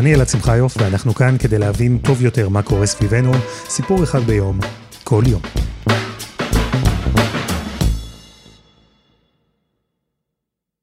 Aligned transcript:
אני 0.00 0.14
אלעד 0.14 0.28
שמחיוף, 0.28 0.76
ואנחנו 0.76 1.14
כאן 1.14 1.36
כדי 1.38 1.58
להבין 1.58 1.98
טוב 1.98 2.22
יותר 2.22 2.48
מה 2.48 2.62
קורה 2.62 2.86
סביבנו, 2.86 3.32
סיפור 3.68 4.04
אחד 4.04 4.18
ביום, 4.18 4.58
כל 5.04 5.22
יום. 5.26 5.42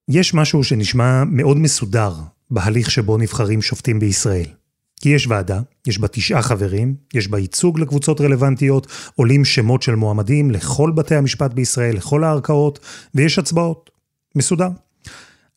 יש 0.10 0.34
משהו 0.34 0.64
שנשמע 0.64 1.24
מאוד 1.24 1.58
מסודר 1.58 2.14
בהליך 2.52 2.92
שבו 2.92 3.18
נבחרים 3.18 3.62
שופטים 3.62 4.00
בישראל. 4.00 4.48
כי 5.02 5.10
יש 5.10 5.28
ועדה, 5.28 5.60
יש 5.88 6.00
בה 6.00 6.08
תשעה 6.08 6.42
חברים, 6.42 6.96
יש 7.14 7.28
בה 7.28 7.40
ייצוג 7.40 7.80
לקבוצות 7.80 8.22
רלוונטיות, 8.22 8.88
עולים 9.16 9.46
שמות 9.46 9.82
של 9.82 9.96
מועמדים 9.96 10.52
לכל 10.52 10.92
בתי 10.92 11.16
המשפט 11.16 11.54
בישראל, 11.54 11.96
לכל 11.96 12.24
הערכאות, 12.24 12.80
ויש 13.16 13.40
הצבעות. 13.40 13.90
מסודר. 14.36 14.70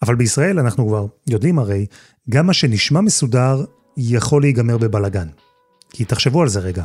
אבל 0.03 0.15
בישראל 0.15 0.59
אנחנו 0.59 0.87
כבר 0.89 1.07
יודעים 1.29 1.59
הרי, 1.59 1.87
גם 2.31 2.47
מה 2.47 2.53
שנשמע 2.53 3.01
מסודר 3.01 3.65
יכול 3.97 4.43
להיגמר 4.43 4.79
בבלגן. 4.79 5.29
כי 5.91 6.05
תחשבו 6.05 6.43
על 6.43 6.49
זה 6.49 6.61
רגע. 6.61 6.85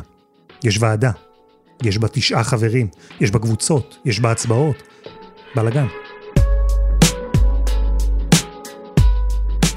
יש 0.64 0.78
ועדה, 0.80 1.10
יש 1.82 1.98
בה 1.98 2.08
תשעה 2.08 2.44
חברים, 2.44 2.88
יש 3.20 3.30
בה 3.30 3.38
קבוצות, 3.38 3.98
יש 4.04 4.20
בה 4.20 4.30
הצבעות. 4.30 4.82
בלגן. 5.54 5.86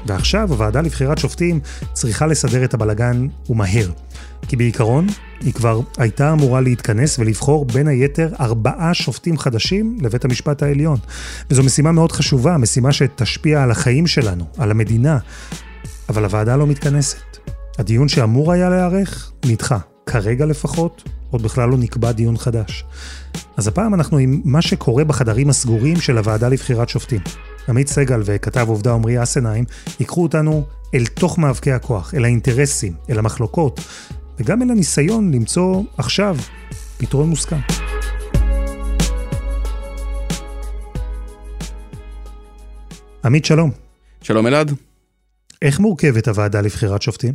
ועכשיו 0.06 0.50
הוועדה 0.50 0.80
לבחירת 0.80 1.18
שופטים 1.18 1.60
צריכה 1.92 2.26
לסדר 2.26 2.64
את 2.64 2.74
הבלגן 2.74 3.26
ומהר. 3.50 3.90
כי 4.48 4.56
בעיקרון, 4.56 5.06
היא 5.40 5.52
כבר 5.52 5.80
הייתה 5.98 6.32
אמורה 6.32 6.60
להתכנס 6.60 7.18
ולבחור 7.18 7.64
בין 7.64 7.88
היתר 7.88 8.28
ארבעה 8.40 8.94
שופטים 8.94 9.38
חדשים 9.38 9.98
לבית 10.00 10.24
המשפט 10.24 10.62
העליון. 10.62 10.98
וזו 11.50 11.62
משימה 11.62 11.92
מאוד 11.92 12.12
חשובה, 12.12 12.56
משימה 12.58 12.92
שתשפיע 12.92 13.62
על 13.62 13.70
החיים 13.70 14.06
שלנו, 14.06 14.44
על 14.58 14.70
המדינה. 14.70 15.18
אבל 16.08 16.24
הוועדה 16.24 16.56
לא 16.56 16.66
מתכנסת. 16.66 17.36
הדיון 17.78 18.08
שאמור 18.08 18.52
היה 18.52 18.68
להיערך, 18.68 19.32
נדחה. 19.46 19.78
כרגע 20.06 20.46
לפחות, 20.46 21.08
עוד 21.30 21.42
בכלל 21.42 21.68
לא 21.68 21.76
נקבע 21.76 22.12
דיון 22.12 22.36
חדש. 22.36 22.84
אז 23.56 23.68
הפעם 23.68 23.94
אנחנו 23.94 24.18
עם 24.18 24.40
מה 24.44 24.62
שקורה 24.62 25.04
בחדרים 25.04 25.50
הסגורים 25.50 25.96
של 25.96 26.18
הוועדה 26.18 26.48
לבחירת 26.48 26.88
שופטים. 26.88 27.20
עמית 27.68 27.88
סגל 27.88 28.22
וכתב 28.24 28.66
עובדה 28.68 28.92
עמרי 28.92 29.22
אסנהיים 29.22 29.64
ייקחו 30.00 30.22
אותנו 30.22 30.64
אל 30.94 31.06
תוך 31.06 31.38
מאבקי 31.38 31.72
הכוח, 31.72 32.14
אל 32.14 32.24
האינטרסים, 32.24 32.92
אל 33.10 33.18
המחלוקות, 33.18 33.80
וגם 34.40 34.62
אל 34.62 34.70
הניסיון 34.70 35.34
למצוא 35.34 35.82
עכשיו 35.98 36.36
פתרון 36.98 37.28
מוסכם. 37.28 37.56
עמית, 43.24 43.44
שלום. 43.44 43.70
שלום 44.22 44.46
אלעד. 44.46 44.72
איך 45.62 45.80
מורכבת 45.80 46.28
הוועדה 46.28 46.60
לבחירת 46.60 47.02
שופטים? 47.02 47.32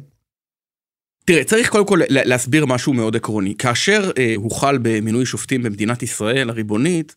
תראה, 1.26 1.44
צריך 1.44 1.70
קודם 1.70 1.88
כל 1.88 2.00
להסביר 2.10 2.66
משהו 2.66 2.94
מאוד 2.94 3.16
עקרוני. 3.16 3.56
כאשר 3.58 4.12
אה, 4.18 4.34
הוחל 4.36 4.78
במינוי 4.82 5.26
שופטים 5.26 5.64
במדינת 5.64 6.04
ישראל 6.04 6.50
הריבונית, 6.50 7.16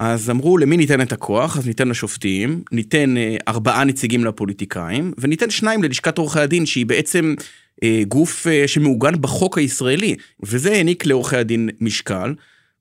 אז 0.00 0.30
אמרו 0.30 0.58
למי 0.58 0.76
ניתן 0.76 1.00
את 1.00 1.12
הכוח, 1.12 1.58
אז 1.58 1.66
ניתן 1.66 1.88
לשופטים, 1.88 2.62
ניתן 2.72 3.16
אה, 3.16 3.36
ארבעה 3.48 3.84
נציגים 3.84 4.24
לפוליטיקאים, 4.24 5.12
וניתן 5.18 5.50
שניים 5.50 5.82
ללשכת 5.82 6.18
עורכי 6.18 6.40
הדין, 6.40 6.66
שהיא 6.66 6.86
בעצם 6.86 7.34
גוף 8.08 8.46
אה, 8.46 8.68
שמעוגן 8.68 9.20
בחוק 9.20 9.58
הישראלי, 9.58 10.16
וזה 10.42 10.72
העניק 10.72 11.06
לעורכי 11.06 11.36
הדין 11.36 11.70
משקל, 11.80 12.34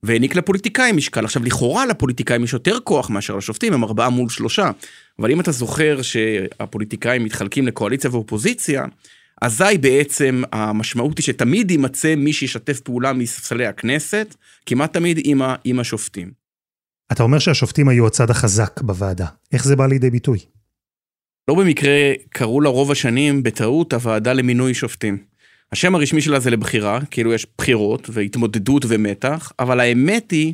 והעניק 0.04 0.36
לפוליטיקאים 0.36 0.98
משקל. 0.98 1.26
עכשיו, 1.26 1.44
לכאורה 1.44 1.86
לפוליטיקאים 1.86 2.44
יש 2.44 2.54
יותר 2.54 2.80
כוח 2.84 3.10
מאשר 3.10 3.36
לשופטים, 3.36 3.74
הם 3.74 3.84
ארבעה 3.84 4.10
מול 4.10 4.30
שלושה. 4.30 4.72
אבל 5.20 5.32
אם 5.32 5.40
אתה 5.40 5.52
זוכר 5.52 6.02
שהפוליטיקאים 6.02 7.24
מתחלקים 7.24 7.68
לקואליציה 7.68 8.10
ואופוזיציה, 8.14 8.86
אזי 9.42 9.78
בעצם 9.82 10.44
המשמעות 10.52 11.18
היא 11.18 11.24
שתמיד 11.24 11.72
יימצא 11.72 12.16
מי 12.16 12.34
שישתף 12.34 12.80
פעולה 12.80 13.14
מספסלי 13.14 13.66
הכנסת, 13.66 14.36
כמעט 14.66 14.94
תמיד 14.94 15.20
עם, 15.24 15.42
ה, 15.42 15.56
עם 15.64 15.80
השופטים. 15.80 16.32
אתה 17.12 17.24
אומר 17.24 17.40
שהשופטים 17.40 17.90
היו 17.90 18.08
הצד 18.08 18.30
החזק 18.30 18.82
בוועדה. 18.82 19.26
איך 19.54 19.64
זה 19.64 19.76
בא 19.76 19.88
לידי 19.88 20.10
ביטוי? 20.10 20.40
לא 21.48 21.56
במקרה 21.56 22.14
קראו 22.30 22.62
לה 22.62 22.70
רוב 22.70 22.92
השנים 22.92 23.44
בטעות 23.44 23.94
הוועדה 23.94 24.34
למינוי 24.34 24.74
שופטים. 24.74 25.18
השם 25.72 25.96
הרשמי 25.96 26.22
שלה 26.22 26.40
זה 26.40 26.50
לבחירה, 26.50 27.00
כאילו 27.12 27.34
יש 27.34 27.48
בחירות 27.58 28.10
והתמודדות 28.14 28.86
ומתח, 28.88 29.52
אבל 29.60 29.80
האמת 29.80 30.32
היא 30.32 30.54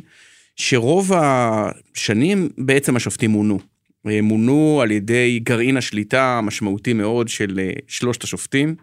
שרוב 0.56 1.12
השנים 1.14 2.48
בעצם 2.58 2.96
השופטים 2.96 3.30
מונו. 3.30 3.58
מונו 4.04 4.80
על 4.82 4.90
ידי 4.90 5.40
גרעין 5.42 5.76
השליטה 5.76 6.38
המשמעותי 6.38 6.92
מאוד 6.92 7.28
של 7.28 7.60
אה, 7.62 7.70
שלושת 7.88 8.22
השופטים, 8.24 8.74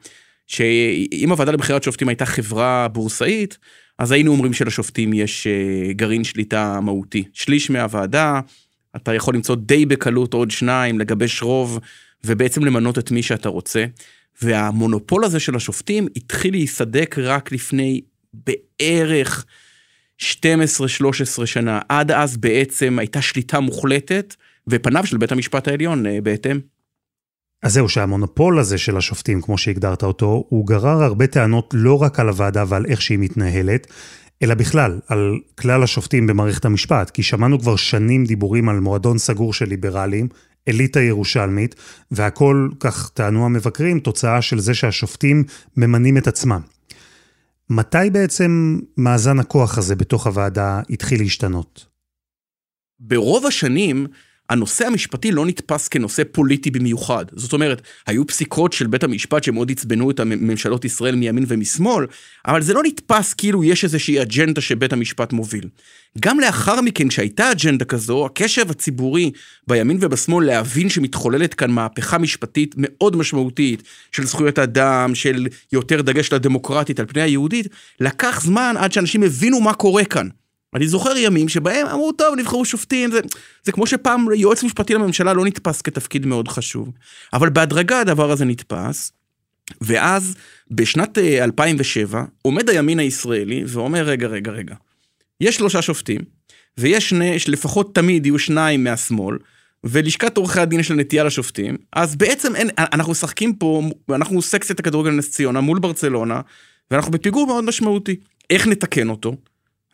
שאם 0.48 1.28
הוועדה 1.30 1.52
לבחירת 1.52 1.84
שופטים 1.84 2.10
הייתה 2.10 2.26
חברה 2.26 2.88
בורסאית, 2.88 3.58
אז 4.00 4.12
היינו 4.12 4.32
אומרים 4.32 4.54
שלשופטים 4.54 5.14
יש 5.14 5.48
אה, 5.48 5.94
גרעין 5.94 6.24
שליטה 6.24 6.80
מהותי. 6.82 7.24
שליש 7.34 7.70
מהוועדה, 7.70 8.40
אתה 8.96 9.14
יכול 9.14 9.36
למצוא 9.36 9.56
די 9.56 9.86
בקלות 9.86 10.34
עוד 10.34 10.52
שניים, 10.52 11.00
לגבש 11.00 11.42
רוב, 11.42 11.80
ובעצם 12.24 12.66
למנות 12.66 13.00
את 13.00 13.12
מי 13.12 13.24
שאתה 13.24 13.50
רוצה. 13.50 13.86
והמונופול 14.42 15.26
הזה 15.26 15.40
של 15.40 15.56
השופטים 15.56 16.08
התחיל 16.16 16.54
להיסדק 16.54 17.16
רק 17.20 17.52
לפני 17.52 18.02
בערך 18.34 19.46
12-13 20.22 20.26
שנה. 21.46 21.80
עד 21.90 22.12
אז 22.12 22.38
בעצם 22.38 23.00
הייתה 23.00 23.22
שליטה 23.22 23.60
מוחלטת, 23.60 24.36
ופניו 24.68 25.06
של 25.06 25.18
בית 25.18 25.32
המשפט 25.32 25.68
העליון 25.68 26.06
אה, 26.06 26.22
בהתאם. 26.24 26.60
אז 27.64 27.74
זהו, 27.74 27.90
שהמונופול 27.90 28.60
הזה 28.60 28.78
של 28.78 28.98
השופטים, 28.98 29.42
כמו 29.42 29.58
שהגדרת 29.58 30.04
אותו, 30.04 30.46
הוא 30.50 30.68
גרר 30.68 31.04
הרבה 31.04 31.28
טענות 31.28 31.74
לא 31.74 32.02
רק 32.02 32.20
על 32.20 32.30
הוועדה 32.30 32.64
ועל 32.68 32.86
איך 32.86 33.02
שהיא 33.02 33.20
מתנהלת, 33.20 33.88
אלא 34.44 34.54
בכלל, 34.56 35.00
על 35.08 35.40
כלל 35.56 35.84
השופטים 35.84 36.28
במערכת 36.28 36.66
המשפט, 36.66 37.10
כי 37.10 37.24
שמענו 37.24 37.60
כבר 37.60 37.76
שנים 37.76 38.26
דיבורים 38.26 38.70
על 38.70 38.80
מועדון 38.80 39.18
סגור 39.18 39.54
של 39.54 39.66
ליברלים, 39.66 40.28
אליטה 40.68 41.00
ירושלמית, 41.00 41.76
והכל, 42.12 42.70
כך 42.80 43.10
טענו 43.14 43.46
המבקרים, 43.46 44.00
תוצאה 44.00 44.42
של 44.42 44.60
זה 44.60 44.74
שהשופטים 44.74 45.44
ממנים 45.78 46.18
את 46.18 46.28
עצמם. 46.28 46.62
מתי 47.70 48.10
בעצם 48.12 48.80
מאזן 48.98 49.40
הכוח 49.40 49.78
הזה 49.78 49.96
בתוך 49.96 50.28
הוועדה 50.28 50.82
התחיל 50.90 51.22
להשתנות? 51.22 51.86
ברוב 53.00 53.46
השנים, 53.46 54.08
הנושא 54.52 54.88
המשפטי 54.88 55.32
לא 55.32 55.46
נתפס 55.46 55.88
כנושא 55.88 56.24
פוליטי 56.32 56.72
במיוחד. 56.72 57.26
זאת 57.32 57.54
אומרת, 57.54 57.82
היו 58.08 58.28
פסיקות 58.28 58.74
של 58.74 58.88
בית 58.88 59.04
המשפט 59.04 59.44
שמאוד 59.44 59.72
עצבנו 59.72 60.12
את 60.12 60.20
הממשלות 60.20 60.86
ישראל 60.86 61.16
מימין 61.16 61.46
ומשמאל, 61.48 62.06
אבל 62.48 62.62
זה 62.62 62.74
לא 62.74 62.82
נתפס 62.86 63.34
כאילו 63.34 63.64
יש 63.64 63.84
איזושהי 63.84 64.22
אג'נדה 64.22 64.62
שבית 64.62 64.94
המשפט 64.94 65.34
מוביל. 65.34 65.68
גם 66.20 66.40
לאחר 66.40 66.82
מכן, 66.82 67.08
כשהייתה 67.08 67.52
אג'נדה 67.52 67.86
כזו, 67.86 68.26
הקשב 68.26 68.72
הציבורי 68.72 69.32
בימין 69.68 69.98
ובשמאל 70.02 70.46
להבין 70.46 70.90
שמתחוללת 70.90 71.54
כאן 71.54 71.72
מהפכה 71.72 72.18
משפטית 72.18 72.76
מאוד 72.78 73.16
משמעותית 73.16 73.84
של 74.12 74.26
זכויות 74.26 74.60
אדם, 74.60 75.16
של 75.16 75.48
יותר 75.74 76.02
דגש 76.02 76.34
לדמוקרטית 76.34 77.00
על 77.00 77.06
פני 77.06 77.22
היהודית, 77.22 77.68
לקח 78.00 78.42
זמן 78.42 78.76
עד 78.78 78.92
שאנשים 78.92 79.24
הבינו 79.24 79.62
מה 79.62 79.74
קורה 79.74 80.06
כאן. 80.06 80.28
אני 80.76 80.88
זוכר 80.88 81.18
ימים 81.18 81.50
שבהם 81.50 81.88
אמרו, 81.88 82.12
טוב, 82.12 82.36
נבחרו 82.36 82.66
שופטים, 82.66 83.12
זה, 83.12 83.20
זה 83.64 83.72
כמו 83.72 83.88
שפעם 83.88 84.28
יועץ 84.36 84.64
משפטי 84.64 84.94
לממשלה 84.94 85.34
לא 85.34 85.46
נתפס 85.46 85.82
כתפקיד 85.82 86.26
מאוד 86.26 86.48
חשוב. 86.48 86.92
אבל 87.34 87.50
בהדרגה 87.50 88.00
הדבר 88.00 88.32
הזה 88.32 88.46
נתפס, 88.46 89.12
ואז 89.82 90.36
בשנת 90.72 91.18
2007 91.18 92.20
אה, 92.20 92.26
עומד 92.42 92.70
הימין 92.70 93.00
הישראלי 93.00 93.64
ואומר, 93.68 94.04
רגע, 94.04 94.28
רגע, 94.28 94.52
רגע, 94.52 94.76
יש 95.42 95.56
שלושה 95.56 95.82
שופטים, 95.82 96.22
ויש 96.78 97.10
שני, 97.10 97.38
לפחות 97.48 97.96
תמיד 97.96 98.26
יהיו 98.26 98.40
שניים 98.40 98.84
מהשמאל, 98.84 99.38
ולשכת 99.84 100.38
עורכי 100.38 100.60
הדין 100.60 100.80
יש 100.80 100.92
לה 100.92 100.98
נטייה 100.98 101.24
לשופטים, 101.24 101.78
אז 101.94 102.16
בעצם 102.16 102.56
אין, 102.56 102.70
אנחנו 102.78 103.12
משחקים 103.12 103.56
פה, 103.56 103.82
אנחנו 104.10 104.42
סקציית 104.42 104.80
הכדורגל 104.80 105.12
נס 105.12 105.32
ציונה 105.32 105.62
מול 105.62 105.80
ברצלונה, 105.80 106.42
ואנחנו 106.92 107.12
בפיגור 107.12 107.48
מאוד 107.48 107.64
משמעותי. 107.64 108.16
איך 108.50 108.68
נתקן 108.68 109.10
אותו? 109.10 109.36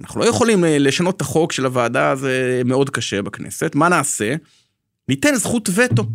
אנחנו 0.01 0.19
לא 0.21 0.25
יכולים 0.25 0.65
אה, 0.65 0.77
לשנות 0.77 1.15
את 1.15 1.21
החוק 1.21 1.51
של 1.51 1.65
הוועדה, 1.65 2.15
זה 2.15 2.61
מאוד 2.65 2.89
קשה 2.89 3.21
בכנסת. 3.21 3.75
מה 3.75 3.89
נעשה? 3.89 4.35
ניתן 5.07 5.35
זכות 5.35 5.69
וטו. 5.73 6.05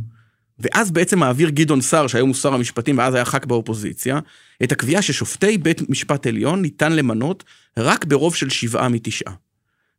ואז 0.59 0.91
בעצם 0.91 1.19
מעביר 1.19 1.49
גדעון 1.49 1.81
סער, 1.81 2.07
שהיום 2.07 2.29
הוא 2.29 2.37
שר 2.37 2.55
המשפטים 2.55 2.99
ואז 2.99 3.15
היה 3.15 3.25
ח"כ 3.25 3.45
באופוזיציה, 3.45 4.19
את 4.63 4.73
הקביעה 4.73 5.03
ששופטי 5.03 5.59
בית 5.59 5.91
משפט 5.91 6.27
עליון 6.27 6.63
ניתן 6.63 6.93
למנות 6.93 7.45
רק 7.77 8.05
ברוב 8.05 8.35
של 8.35 8.51
שבעה 8.51 8.89
מתשעה. 8.89 9.35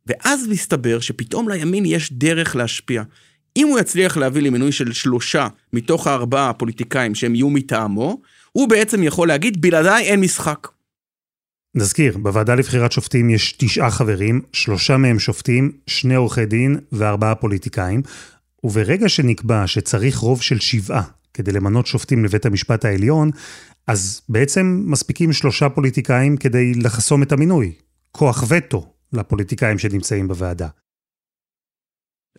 ואז 0.06 0.48
מסתבר 0.48 1.00
שפתאום 1.00 1.48
לימין 1.48 1.84
יש 1.86 2.12
דרך 2.12 2.56
להשפיע. 2.56 3.02
אם 3.56 3.66
הוא 3.66 3.78
יצליח 3.78 4.16
להביא 4.16 4.42
למינוי 4.42 4.72
של 4.72 4.92
שלושה 4.92 5.48
מתוך 5.72 6.06
הארבעה 6.06 6.50
הפוליטיקאים 6.50 7.14
שהם 7.14 7.34
יהיו 7.34 7.50
מטעמו, 7.50 8.20
הוא 8.52 8.68
בעצם 8.68 9.02
יכול 9.02 9.28
להגיד, 9.28 9.60
בלעדיי 9.60 10.04
אין 10.04 10.20
משחק. 10.20 10.68
נזכיר, 11.74 12.18
בוועדה 12.18 12.54
לבחירת 12.54 12.92
שופטים 12.92 13.30
יש 13.30 13.52
תשעה 13.52 13.90
חברים, 13.90 14.40
שלושה 14.52 14.96
מהם 14.96 15.18
שופטים, 15.18 15.72
שני 15.86 16.14
עורכי 16.14 16.46
דין 16.46 16.78
וארבעה 16.92 17.34
פוליטיקאים, 17.34 18.02
וברגע 18.64 19.08
שנקבע 19.08 19.66
שצריך 19.66 20.18
רוב 20.18 20.42
של 20.42 20.60
שבעה 20.60 21.02
כדי 21.34 21.52
למנות 21.52 21.86
שופטים 21.86 22.24
לבית 22.24 22.46
המשפט 22.46 22.84
העליון, 22.84 23.30
אז 23.86 24.22
בעצם 24.28 24.82
מספיקים 24.86 25.32
שלושה 25.32 25.68
פוליטיקאים 25.68 26.36
כדי 26.36 26.72
לחסום 26.74 27.22
את 27.22 27.32
המינוי. 27.32 27.72
כוח 28.12 28.44
וטו 28.48 28.92
לפוליטיקאים 29.12 29.78
שנמצאים 29.78 30.28
בוועדה. 30.28 30.68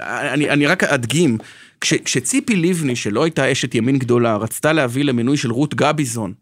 אני, 0.01 0.49
אני 0.49 0.67
רק 0.67 0.83
אדגים, 0.83 1.37
כש, 1.81 1.93
כשציפי 1.93 2.55
לבני, 2.55 2.95
שלא 2.95 3.23
הייתה 3.23 3.51
אשת 3.51 3.75
ימין 3.75 3.99
גדולה, 3.99 4.35
רצתה 4.35 4.73
להביא 4.73 5.03
למינוי 5.03 5.37
של 5.37 5.51
רות 5.51 5.75
גביזון 5.75 6.33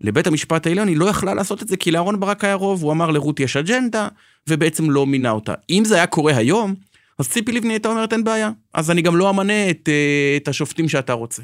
לבית 0.00 0.26
המשפט 0.26 0.66
העליון, 0.66 0.88
היא 0.88 0.96
לא 0.96 1.04
יכלה 1.04 1.34
לעשות 1.34 1.62
את 1.62 1.68
זה 1.68 1.76
כי 1.76 1.90
לאהרן 1.90 2.20
ברק 2.20 2.44
היה 2.44 2.54
רוב, 2.54 2.82
הוא 2.82 2.92
אמר 2.92 3.10
לרות 3.10 3.40
יש 3.40 3.56
אג'נדה, 3.56 4.08
ובעצם 4.48 4.90
לא 4.90 5.06
מינה 5.06 5.30
אותה. 5.30 5.54
אם 5.70 5.82
זה 5.84 5.94
היה 5.94 6.06
קורה 6.06 6.36
היום, 6.36 6.74
אז 7.18 7.28
ציפי 7.28 7.52
לבני 7.52 7.72
הייתה 7.72 7.88
אומרת 7.88 8.12
אין 8.12 8.24
בעיה, 8.24 8.50
אז 8.74 8.90
אני 8.90 9.02
גם 9.02 9.16
לא 9.16 9.30
אמנה 9.30 9.70
את, 9.70 9.88
אה, 9.88 10.36
את 10.36 10.48
השופטים 10.48 10.88
שאתה 10.88 11.12
רוצה. 11.12 11.42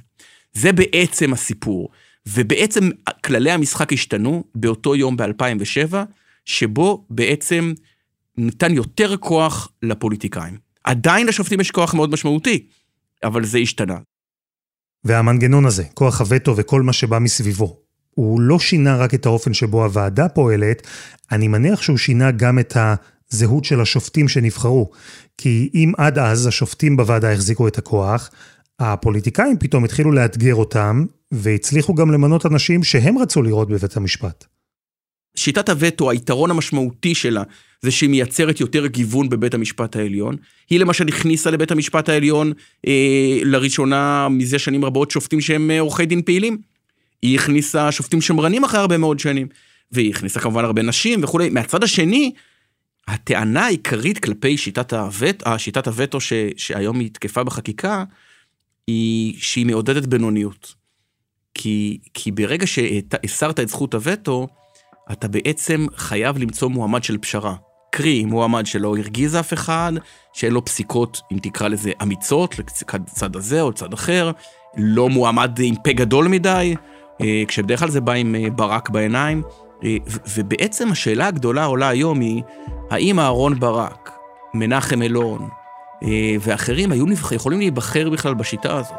זה 0.53 0.73
בעצם 0.73 1.33
הסיפור. 1.33 1.91
ובעצם 2.27 2.91
כללי 3.25 3.51
המשחק 3.51 3.93
השתנו 3.93 4.45
באותו 4.55 4.97
יום 4.97 5.17
ב-2007, 5.17 5.95
שבו 6.45 7.07
בעצם 7.11 7.73
ניתן 8.37 8.75
יותר 8.75 9.17
כוח 9.17 9.73
לפוליטיקאים. 9.83 10.59
עדיין 10.85 11.27
לשופטים 11.27 11.61
יש 11.61 11.71
כוח 11.71 11.95
מאוד 11.95 12.11
משמעותי, 12.11 12.67
אבל 13.25 13.45
זה 13.45 13.59
השתנה. 13.59 13.97
והמנגנון 15.05 15.67
הזה, 15.67 15.85
כוח 15.95 16.21
הווטו 16.21 16.57
וכל 16.57 16.83
מה 16.83 16.93
שבא 16.93 17.19
מסביבו, 17.19 17.82
הוא 18.15 18.41
לא 18.41 18.59
שינה 18.59 18.97
רק 18.97 19.15
את 19.15 19.27
האופן 19.27 19.55
שבו 19.55 19.85
הוועדה 19.85 20.29
פועלת, 20.29 20.87
אני 21.33 21.49
מניח 21.49 21.83
שהוא 21.83 21.99
שינה 21.99 22.31
גם 22.31 22.59
את 22.59 22.77
הזהות 22.77 23.65
של 23.65 23.81
השופטים 23.81 24.29
שנבחרו. 24.29 24.91
כי 25.39 25.71
אם 25.75 25.93
עד 25.97 26.19
אז 26.19 26.47
השופטים 26.47 26.97
בוועדה 26.97 27.33
החזיקו 27.33 27.69
את 27.69 27.79
הכוח, 27.79 28.31
הפוליטיקאים 28.79 29.59
פתאום 29.59 29.85
התחילו 29.85 30.13
לאתגר 30.13 30.55
אותם, 30.55 31.05
והצליחו 31.33 31.95
גם 31.95 32.11
למנות 32.11 32.47
אנשים 32.47 32.85
שהם 32.85 33.19
רצו 33.19 33.43
לראות 33.43 33.69
בבית 33.69 33.97
המשפט. 33.97 34.45
שיטת 35.37 35.69
הווטו, 35.69 36.11
היתרון 36.11 36.51
המשמעותי 36.51 37.15
שלה, 37.15 37.43
זה 37.83 37.91
שהיא 37.91 38.11
מייצרת 38.11 38.61
יותר 38.61 38.87
גיוון 38.87 39.29
בבית 39.29 39.55
המשפט 39.55 39.97
העליון. 39.97 40.37
היא 40.71 40.81
למשל 40.81 41.09
הכניסה 41.09 41.51
לבית 41.51 41.71
המשפט 41.71 42.09
העליון 42.09 42.53
אה, 42.87 43.39
לראשונה 43.43 44.29
מזה 44.29 44.59
שנים 44.59 44.85
רבות 44.85 45.11
שופטים 45.11 45.41
שהם 45.41 45.71
אה, 45.71 45.81
עורכי 45.81 46.07
דין 46.07 46.23
פעילים. 46.23 46.72
היא 47.23 47.39
הכניסה 47.39 47.93
שופטים 47.93 48.21
שמרנים 48.21 48.65
אחרי 48.65 48.81
הרבה 48.81 48.99
מאוד 48.99 49.19
שנים. 49.19 49.47
והיא 49.93 50.11
הכניסה 50.11 50.41
כמובן 50.41 50.65
הרבה 50.65 50.83
נשים 50.83 51.25
וכולי. 51.25 51.51
מהצד 51.51 51.85
השני, 51.85 52.33
הטענה 53.09 53.65
העיקרית 53.65 54.19
כלפי 54.19 54.57
שיטת, 54.57 54.93
הווט, 54.93 55.47
אה, 55.47 55.59
שיטת 55.59 55.87
הווטו 55.87 56.21
ש, 56.21 56.33
שהיום 56.57 57.01
היא 57.01 57.11
תקפה 57.13 57.45
בחקיקה, 57.45 58.05
היא 58.87 59.35
שהיא 59.39 59.67
מעודדת 59.67 60.07
בינוניות. 60.07 60.75
כי, 61.55 61.99
כי 62.15 62.31
ברגע 62.31 62.67
שהסרת 62.67 63.61
את 63.61 63.69
זכות 63.69 63.95
הווטו, 63.95 64.49
אתה 65.13 65.29
בעצם 65.29 65.87
חייב 65.97 66.39
למצוא 66.39 66.69
מועמד 66.69 67.05
של 67.05 67.19
פשרה. 67.19 67.55
קרי, 67.91 68.25
מועמד 68.25 68.67
שלא 68.67 68.97
הרגיז 68.97 69.37
אף 69.37 69.53
אחד, 69.53 69.93
שאין 70.33 70.53
לו 70.53 70.65
פסיקות, 70.65 71.21
אם 71.33 71.39
תקרא 71.43 71.69
לזה, 71.69 71.93
אמיצות, 72.03 72.55
לצד 72.59 73.37
הזה 73.37 73.61
או 73.61 73.71
לצד 73.71 73.93
אחר, 73.93 74.31
לא 74.77 75.09
מועמד 75.09 75.59
עם 75.59 75.75
פה 75.85 75.93
גדול 75.93 76.29
מדי, 76.29 76.75
כשבדרך 77.49 77.81
כלל 77.81 77.91
זה 77.91 78.01
בא 78.01 78.13
עם 78.13 78.35
אה, 78.35 78.51
ברק 78.51 78.91
בעיניים. 78.91 79.43
אה, 79.85 79.97
ובעצם 80.37 80.93
השאלה 80.93 81.27
הגדולה 81.27 81.65
עולה 81.65 81.89
היום 81.89 82.21
היא, 82.21 82.43
האם 82.91 83.21
אהרון 83.21 83.61
ברק, 83.61 84.11
מנחם 84.55 85.03
אלון 85.03 85.49
ואחרים 86.41 86.93
היו 86.93 87.05
יכולים 87.33 87.59
להיבחר 87.59 88.11
בכלל 88.11 88.35
בשיטה 88.35 88.77
הזאת? 88.77 88.99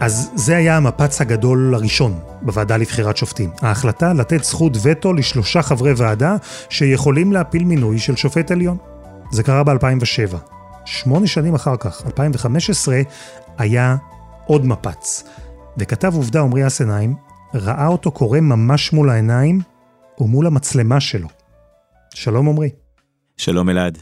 אז 0.00 0.30
זה 0.34 0.56
היה 0.56 0.76
המפץ 0.76 1.20
הגדול 1.20 1.74
הראשון 1.74 2.18
בוועדה 2.42 2.76
לבחירת 2.76 3.16
שופטים. 3.16 3.50
ההחלטה 3.62 4.12
לתת 4.12 4.44
זכות 4.44 4.72
וטו 4.82 5.12
לשלושה 5.12 5.62
חברי 5.62 5.92
ועדה 5.96 6.36
שיכולים 6.70 7.32
להפיל 7.32 7.64
מינוי 7.64 7.98
של 7.98 8.16
שופט 8.16 8.50
עליון. 8.50 8.76
זה 9.30 9.42
קרה 9.42 9.64
ב-2007. 9.64 10.57
שמונה 10.90 11.26
שנים 11.26 11.54
אחר 11.54 11.76
כך, 11.76 12.02
2015, 12.06 13.00
היה 13.58 13.96
עוד 14.46 14.66
מפץ. 14.66 15.24
וכתב 15.78 16.12
עובדה 16.14 16.40
עמרי 16.40 16.66
אסנהיים 16.66 17.14
ראה 17.54 17.86
אותו 17.86 18.10
קורה 18.10 18.40
ממש 18.40 18.92
מול 18.92 19.10
העיניים 19.10 19.60
ומול 20.20 20.46
המצלמה 20.46 21.00
שלו. 21.00 21.28
שלום 22.14 22.48
עמרי. 22.48 22.70
שלום 23.36 23.70
אלעד. 23.70 23.98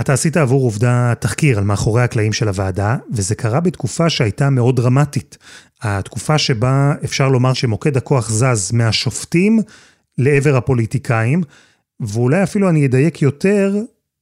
אתה 0.00 0.12
עשית 0.12 0.36
עבור 0.36 0.62
עובדה 0.62 1.12
תחקיר 1.20 1.58
על 1.58 1.64
מאחורי 1.64 2.02
הקלעים 2.02 2.32
של 2.32 2.48
הוועדה, 2.48 2.96
וזה 3.12 3.34
קרה 3.34 3.60
בתקופה 3.60 4.10
שהייתה 4.10 4.50
מאוד 4.50 4.76
דרמטית. 4.76 5.38
התקופה 5.82 6.38
שבה 6.38 6.92
אפשר 7.04 7.28
לומר 7.28 7.52
שמוקד 7.52 7.96
הכוח 7.96 8.30
זז 8.30 8.72
מהשופטים 8.72 9.60
לעבר 10.18 10.56
הפוליטיקאים, 10.56 11.42
ואולי 12.00 12.42
אפילו 12.42 12.68
אני 12.68 12.86
אדייק 12.86 13.22
יותר, 13.22 13.76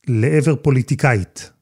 לעבר 0.09 0.57
פוליטיקאית. 0.57 1.56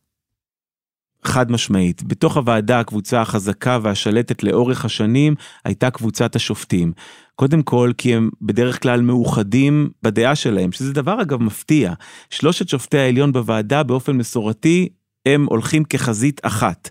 חד 1.26 1.52
משמעית. 1.52 2.02
בתוך 2.02 2.36
הוועדה 2.36 2.80
הקבוצה 2.80 3.20
החזקה 3.20 3.78
והשלטת 3.82 4.42
לאורך 4.42 4.84
השנים 4.84 5.34
הייתה 5.64 5.90
קבוצת 5.90 6.36
השופטים. 6.36 6.92
קודם 7.34 7.62
כל 7.62 7.92
כי 7.98 8.14
הם 8.14 8.30
בדרך 8.42 8.82
כלל 8.82 9.00
מאוחדים 9.00 9.90
בדעה 10.02 10.34
שלהם, 10.34 10.72
שזה 10.72 10.92
דבר 10.92 11.22
אגב 11.22 11.42
מפתיע. 11.42 11.92
שלושת 12.30 12.68
שופטי 12.68 12.98
העליון 12.98 13.32
בוועדה 13.32 13.82
באופן 13.82 14.12
מסורתי 14.16 14.88
הם 15.26 15.46
הולכים 15.50 15.84
כחזית 15.84 16.40
אחת, 16.44 16.90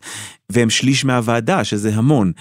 והם 0.49 0.69
שליש 0.69 1.05
מהוועדה, 1.05 1.63
שזה 1.63 1.95
המון. 1.95 2.31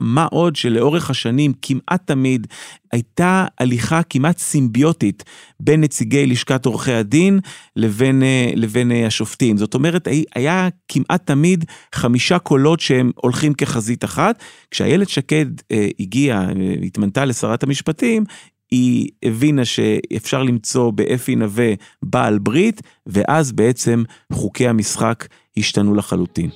מה 0.00 0.26
עוד 0.30 0.56
שלאורך 0.56 1.10
השנים 1.10 1.52
כמעט 1.62 2.06
תמיד 2.06 2.46
הייתה 2.92 3.46
הליכה 3.60 4.02
כמעט 4.02 4.38
סימביוטית 4.38 5.24
בין 5.60 5.80
נציגי 5.80 6.26
לשכת 6.26 6.66
עורכי 6.66 6.92
הדין 6.92 7.40
לבין, 7.76 8.22
אה, 8.22 8.50
לבין 8.54 8.92
אה, 8.92 9.06
השופטים. 9.06 9.56
זאת 9.56 9.74
אומרת, 9.74 10.08
היה 10.34 10.68
כמעט 10.88 11.26
תמיד 11.26 11.64
חמישה 11.94 12.38
קולות 12.38 12.80
שהם 12.80 13.10
הולכים 13.16 13.54
כחזית 13.54 14.04
אחת. 14.04 14.42
כשאיילת 14.70 15.08
שקד 15.08 15.46
אה, 15.72 15.88
הגיעה, 16.00 16.48
התמנתה 16.86 17.24
לשרת 17.24 17.62
המשפטים, 17.62 18.24
היא 18.70 19.08
הבינה 19.22 19.64
שאפשר 19.64 20.42
למצוא 20.42 20.90
באפי 20.90 21.36
נווה 21.36 21.72
בעל 22.02 22.38
ברית, 22.38 22.82
ואז 23.06 23.52
בעצם 23.52 24.02
חוקי 24.32 24.68
המשחק 24.68 25.28
השתנו 25.56 25.94
לחלוטין. 25.94 26.50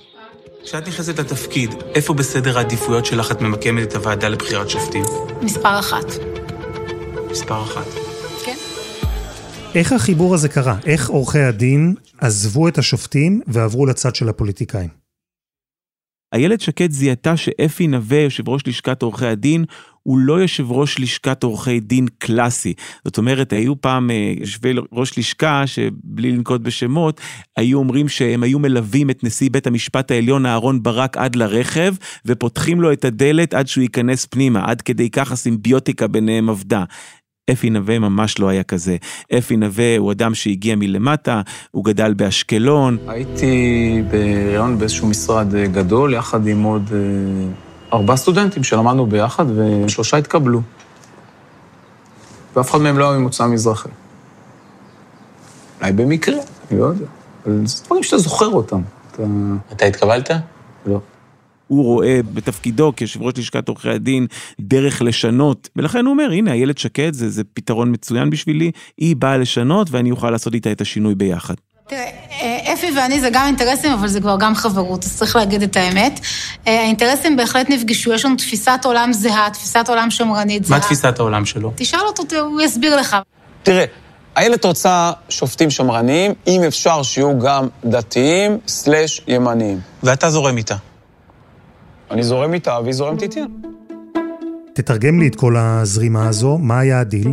כשאת 0.64 0.88
נכנסת 0.88 1.18
לתפקיד, 1.18 1.70
איפה 1.94 2.14
בסדר 2.14 2.58
העדיפויות 2.58 3.06
שלך 3.06 3.32
את 3.32 3.40
ממקמת 3.40 3.88
את 3.88 3.94
הוועדה 3.94 4.28
לבחירת 4.28 4.70
שופטים? 4.70 5.04
מספר 5.42 5.78
אחת. 5.78 6.04
מספר 7.30 7.62
אחת. 7.62 7.86
כן. 8.44 8.56
איך 9.74 9.92
החיבור 9.92 10.34
הזה 10.34 10.48
קרה? 10.48 10.78
איך 10.86 11.08
עורכי 11.08 11.38
הדין 11.38 11.94
עזבו 12.18 12.68
את 12.68 12.78
השופטים 12.78 13.40
ועברו 13.46 13.86
לצד 13.86 14.14
של 14.14 14.28
הפוליטיקאים? 14.28 14.88
איילת 16.34 16.60
שקד 16.60 16.90
זיהתה 16.90 17.36
שאפי 17.36 17.86
נווה, 17.86 18.18
יושב 18.18 18.48
ראש 18.48 18.62
לשכת 18.66 19.02
עורכי 19.02 19.26
הדין, 19.26 19.64
הוא 20.02 20.18
לא 20.18 20.40
יושב 20.40 20.72
ראש 20.72 21.00
לשכת 21.00 21.42
עורכי 21.42 21.80
דין 21.80 22.06
קלאסי. 22.18 22.74
זאת 23.04 23.18
אומרת, 23.18 23.52
היו 23.52 23.80
פעם 23.80 24.10
אה, 24.10 24.32
יושבי 24.40 24.72
ראש 24.92 25.18
לשכה, 25.18 25.66
שבלי 25.66 26.32
לנקוט 26.32 26.60
בשמות, 26.60 27.20
היו 27.56 27.78
אומרים 27.78 28.08
שהם 28.08 28.42
היו 28.42 28.58
מלווים 28.58 29.10
את 29.10 29.24
נשיא 29.24 29.50
בית 29.52 29.66
המשפט 29.66 30.10
העליון 30.10 30.46
אהרן 30.46 30.82
ברק 30.82 31.16
עד 31.16 31.36
לרכב, 31.36 31.94
ופותחים 32.26 32.80
לו 32.80 32.92
את 32.92 33.04
הדלת 33.04 33.54
עד 33.54 33.66
שהוא 33.66 33.82
ייכנס 33.82 34.26
פנימה, 34.26 34.64
עד 34.64 34.82
כדי 34.82 35.10
כך 35.10 35.32
הסימביוטיקה 35.32 36.06
ביניהם 36.06 36.50
עבדה. 36.50 36.84
אפי 37.52 37.70
נווה 37.70 37.98
ממש 37.98 38.38
לא 38.38 38.48
היה 38.48 38.62
כזה. 38.62 38.96
אפי 39.38 39.56
נווה 39.56 39.96
הוא 39.98 40.12
אדם 40.12 40.34
שהגיע 40.34 40.76
מלמטה, 40.76 41.42
הוא 41.70 41.84
גדל 41.84 42.14
באשקלון. 42.14 42.96
הייתי 43.08 44.02
בהיריון 44.10 44.78
באיזשהו 44.78 45.08
משרד 45.08 45.54
אה, 45.54 45.66
גדול, 45.66 46.14
יחד 46.14 46.46
עם 46.46 46.62
עוד 46.62 46.90
אה, 46.92 47.71
ארבעה 47.92 48.16
סטודנטים 48.16 48.64
שלמדנו 48.64 49.06
ביחד, 49.06 49.44
ושלושה 49.56 50.16
התקבלו. 50.16 50.60
ואף 52.56 52.70
אחד 52.70 52.78
מהם 52.78 52.98
לא 52.98 53.10
היה 53.10 53.18
ממוצא 53.18 53.46
מזרחי. 53.46 53.88
אולי 55.80 55.92
במקרה, 55.92 56.36
אני 56.70 56.78
לא 56.78 56.84
יודע. 56.84 57.06
אבל 57.46 57.66
זה 57.66 57.84
דברים 57.84 58.02
שאתה 58.02 58.18
זוכר 58.18 58.46
אותם. 58.46 58.80
אתה... 59.10 59.22
אתה 59.72 59.86
התקבלת? 59.86 60.30
לא. 60.86 61.00
הוא 61.66 61.84
רואה 61.84 62.20
בתפקידו 62.34 62.92
כיושב 62.96 63.22
ראש 63.22 63.38
לשכת 63.38 63.68
עורכי 63.68 63.90
הדין 63.90 64.26
דרך 64.60 65.02
לשנות, 65.02 65.68
ולכן 65.76 66.04
הוא 66.04 66.12
אומר, 66.12 66.30
הנה, 66.32 66.52
איילת 66.52 66.78
שקד 66.78 67.12
זה, 67.14 67.30
זה 67.30 67.42
פתרון 67.54 67.92
מצוין 67.92 68.30
בשבילי, 68.30 68.70
היא 68.98 69.16
באה 69.16 69.36
לשנות 69.36 69.90
ואני 69.90 70.10
אוכל 70.10 70.30
לעשות 70.30 70.54
איתה 70.54 70.72
את 70.72 70.80
השינוי 70.80 71.14
ביחד. 71.14 71.54
תראה, 71.92 72.72
אפי 72.72 72.86
ואני 72.96 73.20
זה 73.20 73.30
גם 73.32 73.46
אינטרסים, 73.46 73.92
אבל 73.92 74.08
זה 74.08 74.20
כבר 74.20 74.36
גם 74.40 74.54
חברות, 74.54 75.04
אז 75.04 75.16
צריך 75.16 75.36
להגיד 75.36 75.62
את 75.62 75.76
האמת. 75.76 76.20
האינטרסים 76.66 77.36
בהחלט 77.36 77.70
נפגשו, 77.70 78.12
יש 78.12 78.24
לנו 78.24 78.36
תפיסת 78.36 78.80
עולם 78.84 79.12
זהה, 79.12 79.50
תפיסת 79.50 79.84
עולם 79.88 80.10
שמרנית 80.10 80.64
זהה. 80.64 80.78
מה 80.78 80.84
תפיסת 80.84 81.18
העולם 81.18 81.44
שלו? 81.44 81.72
תשאל 81.76 82.00
אותו, 82.00 82.38
הוא 82.38 82.60
יסביר 82.60 82.96
לך. 82.96 83.16
תראה, 83.62 83.84
איילת 84.36 84.64
רוצה 84.64 85.12
שופטים 85.28 85.70
שמרניים, 85.70 86.32
אם 86.46 86.62
אפשר 86.66 87.02
שיהיו 87.02 87.38
גם 87.38 87.68
דתיים 87.84 88.58
slash 88.66 89.20
ימניים. 89.28 89.80
ואתה 90.02 90.30
זורם 90.30 90.56
איתה. 90.56 90.76
אני 92.10 92.22
זורם 92.22 92.54
איתה 92.54 92.78
והיא 92.82 92.94
זורמת 92.94 93.22
איתי. 93.22 93.40
תתרגם 94.74 95.20
לי 95.20 95.26
את 95.26 95.34
כל 95.34 95.56
הזרימה 95.56 96.28
הזו, 96.28 96.58
מה 96.58 96.78
היה 96.78 97.00
הדיל? 97.00 97.32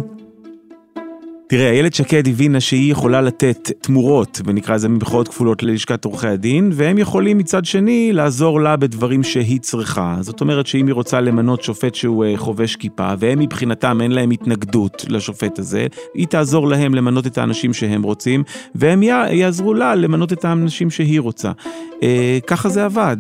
תראה, 1.50 1.70
איילת 1.70 1.94
שקד 1.94 2.28
הבינה 2.28 2.60
שהיא 2.60 2.92
יכולה 2.92 3.22
לתת 3.22 3.72
תמורות, 3.82 4.42
ונקרא 4.46 4.76
לזה 4.76 4.90
מבחירות 4.90 5.28
כפולות 5.28 5.64
ללשכת 5.64 6.06
עורכי 6.06 6.28
הדין, 6.28 6.70
והם 6.74 6.98
יכולים 6.98 7.38
מצד 7.38 7.66
שני 7.66 8.14
לעזור 8.14 8.62
לה 8.62 8.76
בדברים 8.76 9.24
שהיא 9.24 9.60
צריכה. 9.60 10.18
זאת 10.22 10.42
אומרת 10.42 10.68
שאם 10.68 10.88
היא 10.88 10.94
רוצה 10.94 11.22
למנות 11.22 11.64
שופט 11.64 11.96
שהוא 11.96 12.26
חובש 12.36 12.76
כיפה, 12.76 13.14
והם 13.20 13.40
מבחינתם 13.40 14.02
אין 14.02 14.12
להם 14.12 14.32
התנגדות 14.32 15.06
לשופט 15.08 15.60
הזה, 15.60 15.88
היא 16.14 16.28
תעזור 16.28 16.68
להם 16.68 16.96
למנות 16.96 17.28
את 17.28 17.38
האנשים 17.38 17.74
שהם 17.74 18.04
רוצים, 18.04 18.44
והם 18.76 19.04
יעזרו 19.32 19.74
לה 19.74 19.96
למנות 19.96 20.34
את 20.34 20.46
האנשים 20.46 20.90
שהיא 20.90 21.20
רוצה. 21.20 21.52
אה, 22.04 22.40
ככה 22.48 22.70
זה 22.70 22.86
עבד. 22.86 23.18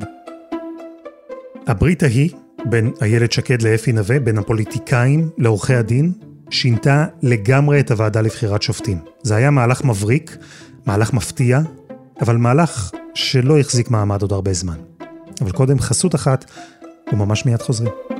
הברית 1.67 2.03
ההיא, 2.03 2.29
בין 2.65 2.91
איילת 3.01 3.31
שקד 3.31 3.62
לאפי 3.62 3.91
נווה, 3.91 4.19
בין 4.19 4.38
הפוליטיקאים 4.38 5.29
לעורכי 5.38 5.74
הדין, 5.74 6.12
שינתה 6.50 7.06
לגמרי 7.22 7.79
את 7.79 7.91
הוועדה 7.91 8.22
לבחירת 8.22 8.62
שופטים. 8.62 8.98
זה 9.22 9.36
היה 9.36 9.51
מהלך 9.51 9.84
מבריק, 9.84 10.38
מהלך 10.86 11.13
מפתיע, 11.13 11.60
אבל 12.22 12.38
מהלך 12.38 12.91
שלא 13.13 13.60
החזיק 13.60 13.91
מעמד 13.91 14.22
עוד 14.22 14.32
הרבה 14.32 14.53
זמן. 14.53 14.77
אבל 15.41 15.51
קודם 15.51 15.79
חסות 15.79 16.15
אחת, 16.15 16.46
וממש 17.13 17.46
מיד 17.46 17.62
חוזרים. 17.62 18.18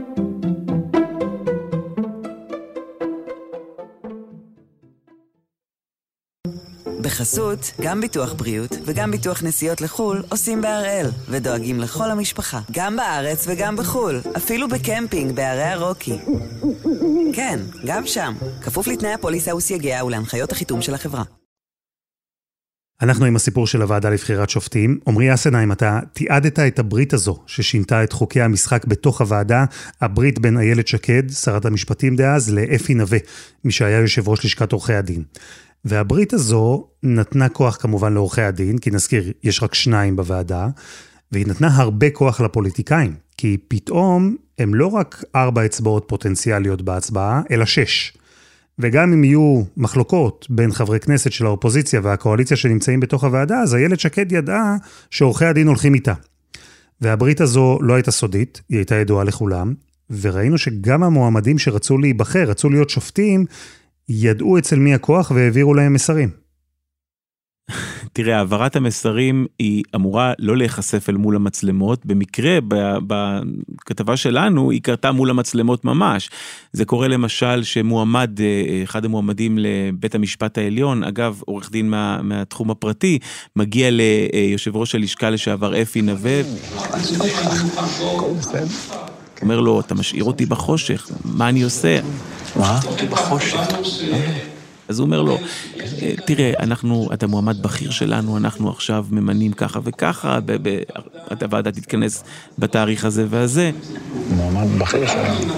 בחסות, 7.01 7.71
גם 7.81 8.01
ביטוח 8.01 8.33
בריאות 8.33 8.77
וגם 8.85 9.11
ביטוח 9.11 9.43
נסיעות 9.43 9.81
לחו"ל 9.81 10.23
עושים 10.29 10.61
בהראל, 10.61 11.05
ודואגים 11.29 11.79
לכל 11.79 12.11
המשפחה, 12.11 12.59
גם 12.71 12.95
בארץ 12.95 13.45
וגם 13.47 13.75
בחו"ל, 13.75 14.21
אפילו 14.37 14.67
בקמפינג 14.67 15.31
בערי 15.35 15.63
הרוקי. 15.63 16.17
כן, 17.33 17.59
גם 17.85 18.05
שם, 18.05 18.33
כפוף 18.61 18.87
לתנאי 18.87 19.13
הפוליסה 19.13 19.55
וסייגיה 19.55 20.05
ולהנחיות 20.05 20.51
החיתום 20.51 20.81
של 20.81 20.93
החברה. 20.93 21.23
אנחנו 23.01 23.25
עם 23.25 23.35
הסיפור 23.35 23.67
של 23.67 23.81
הוועדה 23.81 24.09
לבחירת 24.09 24.49
שופטים. 24.49 24.99
עמרי 25.07 25.33
אסנהיים, 25.33 25.71
אתה 25.71 25.99
תיעדת 26.13 26.59
את 26.59 26.79
הברית 26.79 27.13
הזו, 27.13 27.39
ששינתה 27.47 28.03
את 28.03 28.13
חוקי 28.13 28.41
המשחק 28.41 28.85
בתוך 28.85 29.21
הוועדה, 29.21 29.65
הברית 30.01 30.39
בין 30.39 30.57
איילת 30.57 30.87
שקד, 30.87 31.29
שרת 31.29 31.65
המשפטים 31.65 32.15
דאז, 32.15 32.53
לאפי 32.53 32.93
נווה, 32.93 33.17
מי 33.63 33.71
שהיה 33.71 33.97
יושב 33.97 34.29
ראש 34.29 34.45
לשכת 34.45 34.71
עורכי 34.71 34.93
הדין. 34.93 35.23
והברית 35.86 36.33
הזו 36.33 36.88
נתנה 37.03 37.50
כוח 37.50 37.75
כמובן 37.75 38.13
לעורכי 38.13 38.41
הדין, 38.41 38.77
כי 38.77 38.91
נזכיר, 38.91 39.31
יש 39.43 39.63
רק 39.63 39.74
שניים 39.74 40.15
בוועדה, 40.15 40.67
והיא 41.31 41.48
נתנה 41.48 41.67
הרבה 41.75 42.09
כוח 42.09 42.41
לפוליטיקאים, 42.41 43.15
כי 43.38 43.57
פתאום 43.67 44.36
הם 44.59 44.75
לא 44.75 44.88
רק 44.88 45.24
ארבע 45.36 45.65
אצבעות 45.65 46.05
פוטנציאליות 46.07 46.81
בהצבעה, 46.81 47.41
אלא 47.51 47.65
שש. 47.65 48.13
וגם 48.79 49.13
אם 49.13 49.24
יהיו 49.24 49.63
מחלוקות 49.77 50.48
בין 50.50 50.71
חברי 50.71 51.00
כנסת 51.00 51.31
של 51.31 51.45
האופוזיציה 51.45 52.00
והקואליציה 52.03 52.57
שנמצאים 52.57 53.00
בתוך 53.00 53.24
הוועדה, 53.24 53.59
אז 53.59 53.75
איילת 53.75 54.00
שקד 54.00 54.31
ידעה 54.31 54.75
שעורכי 55.09 55.45
הדין 55.45 55.67
הולכים 55.67 55.93
איתה. 55.93 56.13
והברית 57.01 57.41
הזו 57.41 57.79
לא 57.81 57.93
הייתה 57.93 58.12
סודית, 58.12 58.62
היא 58.69 58.77
הייתה 58.77 58.95
ידועה 58.95 59.24
לכולם, 59.24 59.74
וראינו 60.21 60.57
שגם 60.57 61.03
המועמדים 61.03 61.57
שרצו 61.57 61.98
להיבחר, 61.98 62.43
רצו 62.43 62.69
להיות 62.69 62.89
שופטים, 62.89 63.45
ידעו 64.09 64.57
אצל 64.57 64.75
מי 64.75 64.93
הכוח 64.93 65.31
והעבירו 65.35 65.73
להם 65.73 65.93
מסרים. 65.93 66.29
תראה, 68.13 68.37
העברת 68.37 68.75
המסרים 68.75 69.45
היא 69.59 69.83
אמורה 69.95 70.33
לא 70.39 70.57
להיחשף 70.57 71.09
אל 71.09 71.15
מול 71.15 71.35
המצלמות, 71.35 72.05
במקרה, 72.05 72.57
בכתבה 73.07 74.17
שלנו, 74.17 74.71
היא 74.71 74.81
קרתה 74.81 75.11
מול 75.11 75.29
המצלמות 75.29 75.85
ממש. 75.85 76.29
זה 76.73 76.85
קורה 76.85 77.07
למשל 77.07 77.63
שמועמד, 77.63 78.39
אה, 78.39 78.83
אחד 78.83 79.05
המועמדים 79.05 79.57
לבית 79.57 80.15
המשפט 80.15 80.57
העליון, 80.57 81.03
אגב, 81.03 81.41
עורך 81.45 81.71
דין 81.71 81.89
מה, 81.89 82.21
מהתחום 82.21 82.71
הפרטי, 82.71 83.19
מגיע 83.55 83.89
ליושב 83.91 84.75
ראש 84.75 84.95
הלשכה 84.95 85.29
לשעבר 85.29 85.81
אפי 85.81 86.01
נווה. 86.01 86.41
אומר 89.41 89.60
לו, 89.60 89.79
אתה 89.79 89.96
משאיר 89.96 90.24
אותי 90.24 90.46
בחושך, 90.46 91.08
מה 91.25 91.50
אני 91.50 91.62
עושה? 91.62 92.00
מה? 92.55 92.79
בחושך. 93.10 93.60
אז 94.88 95.00
הוא 95.00 95.05
אומר 95.05 95.22
לו, 95.22 95.38
תראה, 96.25 96.51
אנחנו, 96.60 97.10
אתה 97.13 97.27
מועמד 97.27 97.62
בכיר 97.62 97.91
שלנו, 97.91 98.38
אנחנו 98.38 98.69
עכשיו 98.69 99.05
ממנים 99.12 99.53
ככה 99.53 99.79
וככה, 99.84 100.39
הוועדה 101.41 101.72
תתכנס 101.72 102.24
בתאריך 102.58 103.05
הזה 103.05 103.25
והזה. 103.29 103.72
מועמד 104.29 104.79
בכיר 104.79 105.08
שלנו. 105.08 105.53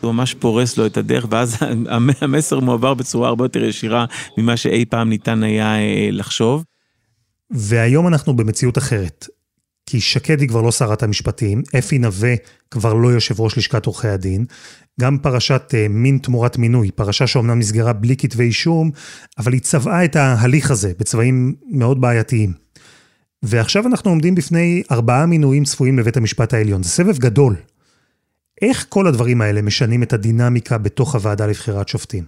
הוא 0.00 0.12
ממש 0.12 0.34
פורס 0.34 0.76
לו 0.76 0.86
את 0.86 0.96
הדרך, 0.96 1.26
ואז 1.30 1.56
המסר 2.20 2.60
מועבר 2.60 2.94
בצורה 2.94 3.28
הרבה 3.28 3.44
יותר 3.44 3.64
ישירה 3.64 4.04
ממה 4.38 4.56
שאי 4.56 4.84
פעם 4.84 5.08
ניתן 5.08 5.42
היה 5.42 5.74
לחשוב. 6.12 6.64
והיום 7.50 8.08
אנחנו 8.08 8.36
במציאות 8.36 8.78
אחרת. 8.78 9.26
כי 9.92 10.00
שקד 10.00 10.40
היא 10.40 10.48
כבר 10.48 10.62
לא 10.62 10.72
שרת 10.72 11.02
המשפטים, 11.02 11.62
אפי 11.78 11.98
נווה 11.98 12.34
כבר 12.70 12.94
לא 12.94 13.08
יושב 13.08 13.40
ראש 13.40 13.58
לשכת 13.58 13.86
עורכי 13.86 14.08
הדין, 14.08 14.44
גם 15.00 15.18
פרשת 15.18 15.62
uh, 15.70 15.92
מין 15.92 16.18
תמורת 16.18 16.58
מינוי, 16.58 16.90
פרשה 16.90 17.26
שאומנם 17.26 17.58
נסגרה 17.58 17.92
בלי 17.92 18.16
כתבי 18.16 18.44
אישום, 18.44 18.90
אבל 19.38 19.52
היא 19.52 19.60
צבעה 19.60 20.04
את 20.04 20.16
ההליך 20.16 20.70
הזה 20.70 20.92
בצבעים 20.98 21.54
מאוד 21.70 22.00
בעייתיים. 22.00 22.52
ועכשיו 23.42 23.86
אנחנו 23.86 24.10
עומדים 24.10 24.34
בפני 24.34 24.82
ארבעה 24.90 25.26
מינויים 25.26 25.64
צפויים 25.64 25.98
לבית 25.98 26.16
המשפט 26.16 26.54
העליון. 26.54 26.82
זה 26.82 26.88
סבב 26.88 27.18
גדול. 27.18 27.56
איך 28.62 28.86
כל 28.88 29.06
הדברים 29.06 29.40
האלה 29.40 29.62
משנים 29.62 30.02
את 30.02 30.12
הדינמיקה 30.12 30.78
בתוך 30.78 31.14
הוועדה 31.14 31.46
לבחירת 31.46 31.88
שופטים? 31.88 32.24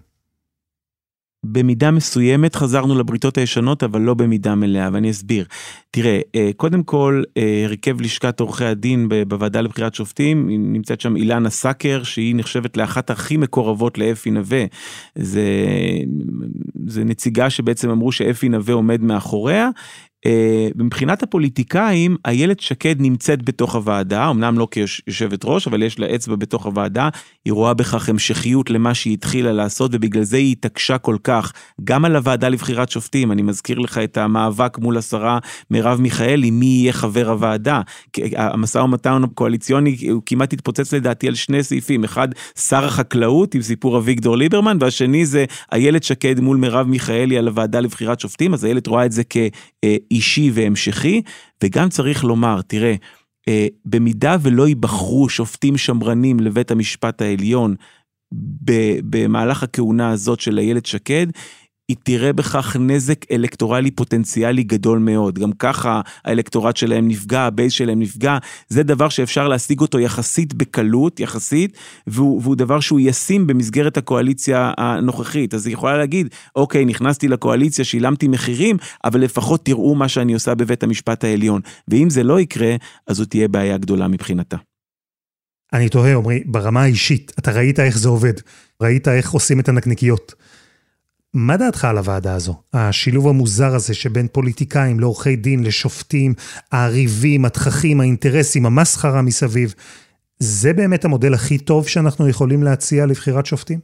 במידה 1.45 1.91
מסוימת 1.91 2.55
חזרנו 2.55 2.99
לבריתות 2.99 3.39
הישנות, 3.39 3.83
אבל 3.83 4.01
לא 4.01 4.15
במידה 4.15 4.55
מלאה, 4.55 4.89
ואני 4.93 5.11
אסביר. 5.11 5.45
תראה, 5.91 6.21
אה, 6.35 6.51
קודם 6.57 6.83
כל, 6.83 7.23
אה, 7.37 7.63
הרכב 7.65 8.01
לשכת 8.01 8.41
עורכי 8.41 8.65
הדין 8.65 9.09
בוועדה 9.29 9.61
לבחירת 9.61 9.95
שופטים, 9.95 10.49
נמצאת 10.73 11.01
שם 11.01 11.17
אילנה 11.17 11.51
סאקר, 11.51 12.03
שהיא 12.03 12.37
נחשבת 12.37 12.77
לאחת 12.77 13.11
הכי 13.11 13.37
מקורבות 13.37 13.99
לאפי 13.99 14.31
נווה. 14.31 14.65
זה, 15.15 15.45
זה 16.87 17.05
נציגה 17.05 17.51
שבעצם 17.51 17.91
אמרו 17.91 18.13
שאפי 18.13 18.49
נווה 18.49 18.75
עומד 18.75 19.03
מאחוריה. 19.03 19.71
אה, 20.27 20.69
מבחינת 20.77 21.23
הפוליטיקאים, 21.23 22.17
איילת 22.27 22.61
שקד 22.61 22.97
נמצאת 22.99 23.45
בתוך 23.45 23.75
הוועדה, 23.75 24.31
אמנם 24.31 24.59
לא 24.59 24.69
כיושבת 24.71 25.41
ראש, 25.45 25.67
אבל 25.67 25.83
יש 25.83 25.99
לה 25.99 26.15
אצבע 26.15 26.37
בתוך 26.37 26.67
הוועדה, 26.67 27.09
היא 27.45 27.53
רואה 27.53 27.75
בכך 27.75 28.09
המשכיות 28.09 28.71
למה 28.71 28.95
שהיא 28.95 29.13
התחילה 29.13 29.53
לעשות, 29.53 29.91
ובגלל 29.95 30.23
זה 30.23 30.37
היא 30.37 30.53
התעקשה 30.53 30.99
כל 30.99 31.17
כך, 31.25 31.53
גם 31.85 32.05
על 32.05 32.17
הוועדה 32.17 32.49
לבחירת 32.49 32.91
שופטים, 32.91 33.33
אני 33.33 33.43
מזכיר 33.43 33.79
לך 33.79 33.99
את 33.99 34.17
המאבק 34.17 34.79
מול 34.79 34.99
השרה 34.99 35.39
מרב 35.71 36.01
מיכאלי, 36.01 36.51
מי 36.51 36.67
יהיה 36.67 36.93
חבר 36.93 37.29
הוועדה. 37.29 37.81
המשא 38.37 38.79
ומתן 38.79 39.25
הקואליציוני, 39.25 39.97
הוא 40.11 40.23
כמעט 40.27 40.53
התפוצץ 40.53 40.95
לדעתי 40.95 41.29
על 41.29 41.35
שני 41.35 41.63
סעיפים, 41.63 42.05
אחד, 42.05 42.29
שר 42.69 42.85
החקלאות 42.85 43.55
עם 43.55 43.63
סיפור 43.63 43.99
אביגדור 43.99 44.37
ליברמן, 44.37 44.77
והשני 44.81 45.27
זה 45.27 45.45
איילת 45.73 46.03
שקד 46.03 46.41
מול 46.41 46.57
מרב 46.57 46.87
מיכאלי 46.87 47.39
על 47.39 47.49
הוועדה 47.49 47.81
לבחירת 47.81 48.21
שופטים, 48.21 48.55
אז 48.55 48.65
איילת 48.65 48.87
רואה 48.87 49.07
את 49.07 49.13
זה 49.13 49.23
כ... 49.31 49.37
אישי 50.11 50.51
והמשכי, 50.55 51.23
וגם 51.65 51.89
צריך 51.89 52.25
לומר, 52.25 52.61
תראה, 52.63 52.95
אה, 53.49 53.67
במידה 53.85 54.37
ולא 54.43 54.69
ייבחרו 54.69 55.29
שופטים 55.29 55.77
שמרנים 55.77 56.41
לבית 56.41 56.71
המשפט 56.71 57.23
העליון 57.23 57.75
במהלך 59.11 59.63
הכהונה 59.63 60.11
הזאת 60.11 60.41
של 60.41 60.59
איילת 60.59 60.87
שקד, 60.87 61.27
היא 61.89 61.97
תראה 62.03 62.33
בכך 62.33 62.77
נזק 62.81 63.33
אלקטורלי 63.33 63.91
פוטנציאלי 63.91 64.63
גדול 64.63 64.99
מאוד. 64.99 65.39
גם 65.39 65.53
ככה 65.53 66.01
האלקטורט 66.25 66.77
שלהם 66.77 67.09
נפגע, 67.09 67.41
ה 67.41 67.47
base 67.47 67.73
שלהם 67.73 68.01
נפגע, 68.01 68.39
זה 68.69 68.83
דבר 68.83 69.09
שאפשר 69.09 69.49
להשיג 69.49 69.81
אותו 69.81 70.01
יחסית 70.01 70.55
בקלות, 70.55 71.21
יחסית, 71.21 71.79
והוא, 72.07 72.41
והוא 72.43 72.57
דבר 72.57 72.81
שהוא 72.81 73.01
ישים 73.03 73.47
במסגרת 73.47 73.97
הקואליציה 73.97 74.73
הנוכחית. 74.79 75.55
אז 75.55 75.67
היא 75.67 75.75
יכולה 75.75 75.99
להגיד, 75.99 76.29
אוקיי, 76.57 76.85
נכנסתי 76.85 77.29
לקואליציה, 77.29 77.85
שילמתי 77.85 78.29
מחירים, 78.29 78.77
אבל 79.05 79.21
לפחות 79.21 79.65
תראו 79.65 79.95
מה 79.95 80.09
שאני 80.09 80.35
עושה 80.35 80.55
בבית 80.55 80.83
המשפט 80.83 81.25
העליון. 81.25 81.61
ואם 81.89 82.11
זה 82.11 82.23
לא 82.23 82.41
יקרה, 82.41 82.77
אז 83.07 83.17
זו 83.17 83.25
תהיה 83.25 83.49
בעיה 83.49 83.79
גדולה 83.79 84.09
מבחינתה. 84.09 84.57
אני 85.73 85.89
תוהה, 85.89 86.17
עמרי, 86.17 86.43
ברמה 86.47 86.83
האישית, 86.83 87.33
אתה 87.39 87.53
ראית 87.53 87.81
איך 87.81 87.99
זה 87.99 88.09
עובד, 88.09 88.35
ראית 88.83 89.09
איך 89.09 89.31
עושים 89.31 89.61
את 89.61 89.69
הנקניקיות. 89.69 90.35
מה 91.35 91.57
דעתך 91.57 91.85
על 91.85 91.99
הוועדה 91.99 92.35
הזו? 92.35 92.63
השילוב 92.73 93.29
המוזר 93.29 93.75
הזה 93.75 93.95
שבין 93.95 94.29
פוליטיקאים 94.33 95.01
לעורכי 95.01 95.37
דין, 95.37 95.65
לשופטים, 95.65 96.35
הריבים, 96.73 97.45
התככים, 97.45 98.01
האינטרסים, 98.01 98.67
המסחרה 98.67 99.23
מסביב, 99.23 99.75
זה 100.39 100.73
באמת 100.73 101.05
המודל 101.05 101.35
הכי 101.35 101.59
טוב 101.59 101.89
שאנחנו 101.89 102.29
יכולים 102.29 102.63
להציע 102.63 103.07
לבחירת 103.07 103.47
שופטים? 103.47 103.81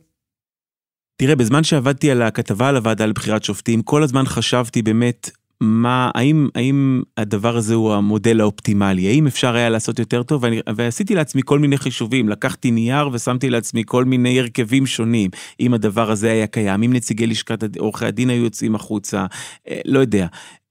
תראה, 1.16 1.36
בזמן 1.36 1.64
שעבדתי 1.64 2.10
על 2.10 2.22
הכתבה 2.22 2.68
על 2.68 2.76
הוועדה 2.76 3.06
לבחירת 3.06 3.44
שופטים, 3.44 3.82
כל 3.82 4.02
הזמן 4.02 4.24
חשבתי 4.26 4.82
באמת 4.82 5.30
מה, 5.60 6.10
האם, 6.14 6.48
האם 6.54 7.02
הדבר 7.16 7.56
הזה 7.56 7.74
הוא 7.74 7.94
המודל 7.94 8.40
האופטימלי, 8.40 9.08
האם 9.08 9.26
אפשר 9.26 9.54
היה 9.54 9.68
לעשות 9.68 9.98
יותר 9.98 10.22
טוב, 10.22 10.44
ואני, 10.44 10.60
ועשיתי 10.76 11.14
לעצמי 11.14 11.42
כל 11.44 11.58
מיני 11.58 11.78
חישובים, 11.78 12.28
לקחתי 12.28 12.70
נייר 12.70 13.08
ושמתי 13.12 13.50
לעצמי 13.50 13.82
כל 13.86 14.04
מיני 14.04 14.40
הרכבים 14.40 14.86
שונים, 14.86 15.30
אם 15.60 15.74
הדבר 15.74 16.10
הזה 16.10 16.30
היה 16.30 16.46
קיים, 16.46 16.82
אם 16.82 16.92
נציגי 16.92 17.26
לשכת 17.26 17.76
עורכי 17.76 18.06
הדין 18.06 18.30
היו 18.30 18.44
יוצאים 18.44 18.74
החוצה, 18.74 19.26
אה, 19.68 19.80
לא 19.84 19.98
יודע. 19.98 20.26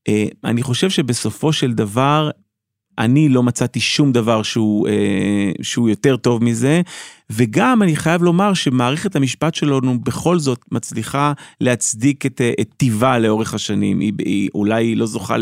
אה, 0.08 0.25
אני 0.43 0.63
חושב 0.63 0.89
שבסופו 0.89 1.53
של 1.53 1.74
דבר, 1.74 2.29
אני 3.00 3.29
לא 3.29 3.44
מצאתי 3.44 3.79
שום 3.79 4.12
דבר 4.12 4.44
שהוא, 4.44 4.88
אה, 4.88 5.51
שהוא 5.62 5.89
יותר 5.89 6.18
טוב 6.18 6.44
מזה, 6.44 6.82
וגם 7.29 7.84
אני 7.84 7.96
חייב 7.96 8.24
לומר 8.24 8.53
שמערכת 8.53 9.15
המשפט 9.15 9.56
שלנו 9.56 10.00
בכל 10.00 10.39
זאת 10.39 10.60
מצליחה 10.72 11.34
להצדיק 11.62 12.25
את, 12.25 12.41
אה, 12.41 12.51
את 12.62 12.70
טיבה 12.77 13.20
לאורך 13.20 13.53
השנים. 13.53 14.00
היא, 14.00 14.13
היא 14.20 14.50
אולי 14.56 14.96
לא 14.96 15.06
זוכה 15.06 15.38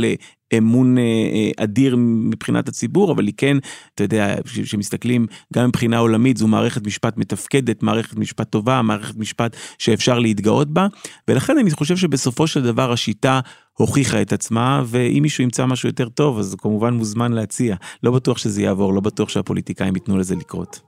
לאמון 0.53 0.97
אה, 0.97 1.03
אה, 1.03 1.63
אדיר 1.63 1.95
מבחינת 1.99 2.67
הציבור, 2.67 3.11
אבל 3.11 3.25
היא 3.25 3.33
כן, 3.37 3.57
אתה 3.95 4.03
יודע, 4.03 4.35
כשמסתכלים 4.43 5.25
גם 5.53 5.67
מבחינה 5.67 5.97
עולמית, 5.97 6.37
זו 6.37 6.47
מערכת 6.47 6.87
משפט 6.87 7.17
מתפקדת, 7.17 7.83
מערכת 7.83 8.17
משפט 8.17 8.49
טובה, 8.49 8.81
מערכת 8.81 9.15
משפט 9.17 9.55
שאפשר 9.77 10.19
להתגאות 10.19 10.73
בה, 10.73 10.87
ולכן 11.27 11.57
אני 11.57 11.71
חושב 11.71 11.97
שבסופו 11.97 12.47
של 12.47 12.63
דבר 12.63 12.91
השיטה 12.91 13.39
הוכיחה 13.73 14.21
את 14.21 14.33
עצמה, 14.33 14.83
ואם 14.85 15.19
מישהו 15.21 15.43
ימצא 15.43 15.65
משהו 15.65 15.89
יותר 15.89 16.09
טוב, 16.09 16.39
אז 16.39 16.55
כמובן 16.57 16.93
מוזמן 16.93 17.31
להציע. 17.31 17.75
לא 18.03 18.11
בטוח 18.11 18.37
שזה 18.37 18.61
יעבור, 18.61 18.93
לא 18.93 19.01
בטוח 19.01 19.29
שהפוליטיקאים 19.29 19.95
ייתנו 19.95 20.17
לזה 20.17 20.35
לקרות. 20.35 20.79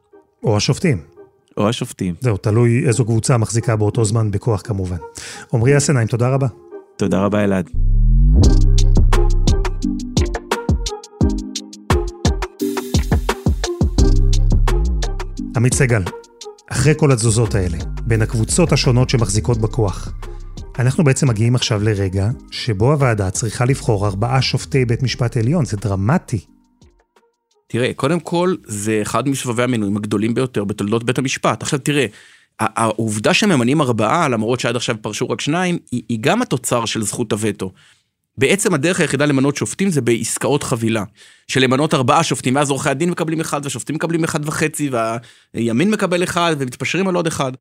או 0.43 0.57
השופטים. 0.57 0.97
או 1.57 1.69
השופטים. 1.69 2.15
זהו, 2.19 2.37
תלוי 2.37 2.87
איזו 2.87 3.05
קבוצה 3.05 3.37
מחזיקה 3.37 3.75
באותו 3.75 4.05
זמן 4.05 4.31
בכוח 4.31 4.61
כמובן. 4.61 4.97
עמרי 5.53 5.77
אסנהיים, 5.77 6.07
תודה 6.07 6.29
רבה. 6.29 6.47
תודה 6.97 7.25
רבה 7.25 7.43
אלעד. 7.43 7.69
עמית 15.55 15.73
סגל, 15.73 16.01
אחרי 16.71 16.93
כל 16.97 17.11
התזוזות 17.11 17.55
האלה, 17.55 17.77
בין 18.01 18.21
הקבוצות 18.21 18.71
השונות 18.71 19.09
שמחזיקות 19.09 19.57
בכוח, 19.57 20.13
אנחנו 20.79 21.03
בעצם 21.03 21.27
מגיעים 21.27 21.55
עכשיו 21.55 21.83
לרגע 21.83 22.29
שבו 22.51 22.91
הוועדה 22.91 23.31
צריכה 23.31 23.65
לבחור 23.65 24.07
ארבעה 24.07 24.41
שופטי 24.41 24.85
בית 24.85 25.03
משפט 25.03 25.37
עליון, 25.37 25.65
זה 25.65 25.77
דרמטי. 25.77 26.45
תראה, 27.67 27.93
קודם 27.95 28.19
כל, 28.19 28.55
זה 28.67 28.99
אחד 29.01 29.29
מסבבי 29.29 29.63
המינויים 29.63 29.97
הגדולים 29.97 30.33
ביותר 30.33 30.63
בתולדות 30.63 31.03
בית 31.03 31.17
המשפט. 31.17 31.61
עכשיו 31.61 31.79
תראה, 31.79 32.05
העובדה 32.59 33.33
שממנים 33.33 33.81
ארבעה, 33.81 34.27
למרות 34.27 34.59
שעד 34.59 34.75
עכשיו 34.75 34.95
פרשו 35.01 35.29
רק 35.29 35.41
שניים, 35.41 35.77
היא, 35.91 36.03
היא 36.09 36.17
גם 36.21 36.41
התוצר 36.41 36.85
של 36.85 37.03
זכות 37.03 37.31
הווטו. 37.31 37.71
בעצם 38.39 38.74
הדרך 38.74 39.00
היחידה 39.00 39.25
למנות 39.25 39.55
שופטים 39.55 39.89
זה 39.89 40.01
בעסקאות 40.01 40.63
חבילה. 40.63 41.03
של 41.48 41.60
למנות 41.60 41.93
ארבעה 41.93 42.24
שופטים, 42.24 42.55
ואז 42.55 42.69
עורכי 42.69 42.89
הדין 42.89 43.10
מקבלים 43.10 43.41
אחד, 43.41 43.62
והשופטים 43.63 43.96
מקבלים 43.96 44.24
אחד 44.24 44.48
וחצי, 44.48 44.89
והימין 45.53 45.91
מקבל 45.91 46.24
אחד, 46.24 46.55
ומתפשרים 46.60 47.08
על 47.08 47.15
עוד 47.15 47.27
אחד. 47.27 47.51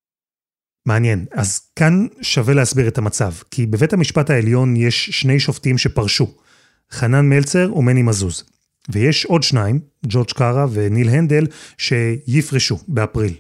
מעניין. 0.87 1.25
אז 1.33 1.61
כאן 1.77 2.07
שווה 2.23 2.55
להסביר 2.55 2.89
את 2.89 2.99
המצב, 2.99 3.33
כי 3.51 3.67
בבית 3.67 3.93
המשפט 3.93 4.31
העליון 4.31 4.77
יש 4.77 5.11
שני 5.11 5.41
שופטים 5.41 5.79
שפרשו, 5.79 6.35
חנן 6.93 7.29
מלצר 7.29 7.77
ומני 7.77 8.03
מזוז. 8.03 8.45
ויש 8.89 9.25
עוד 9.25 9.43
שניים, 9.43 9.81
ג'ורג' 10.07 10.31
קארה 10.31 10.67
וניל 10.73 11.09
הנדל, 11.09 11.47
שיפרשו 11.79 12.79
באפריל. 12.89 13.35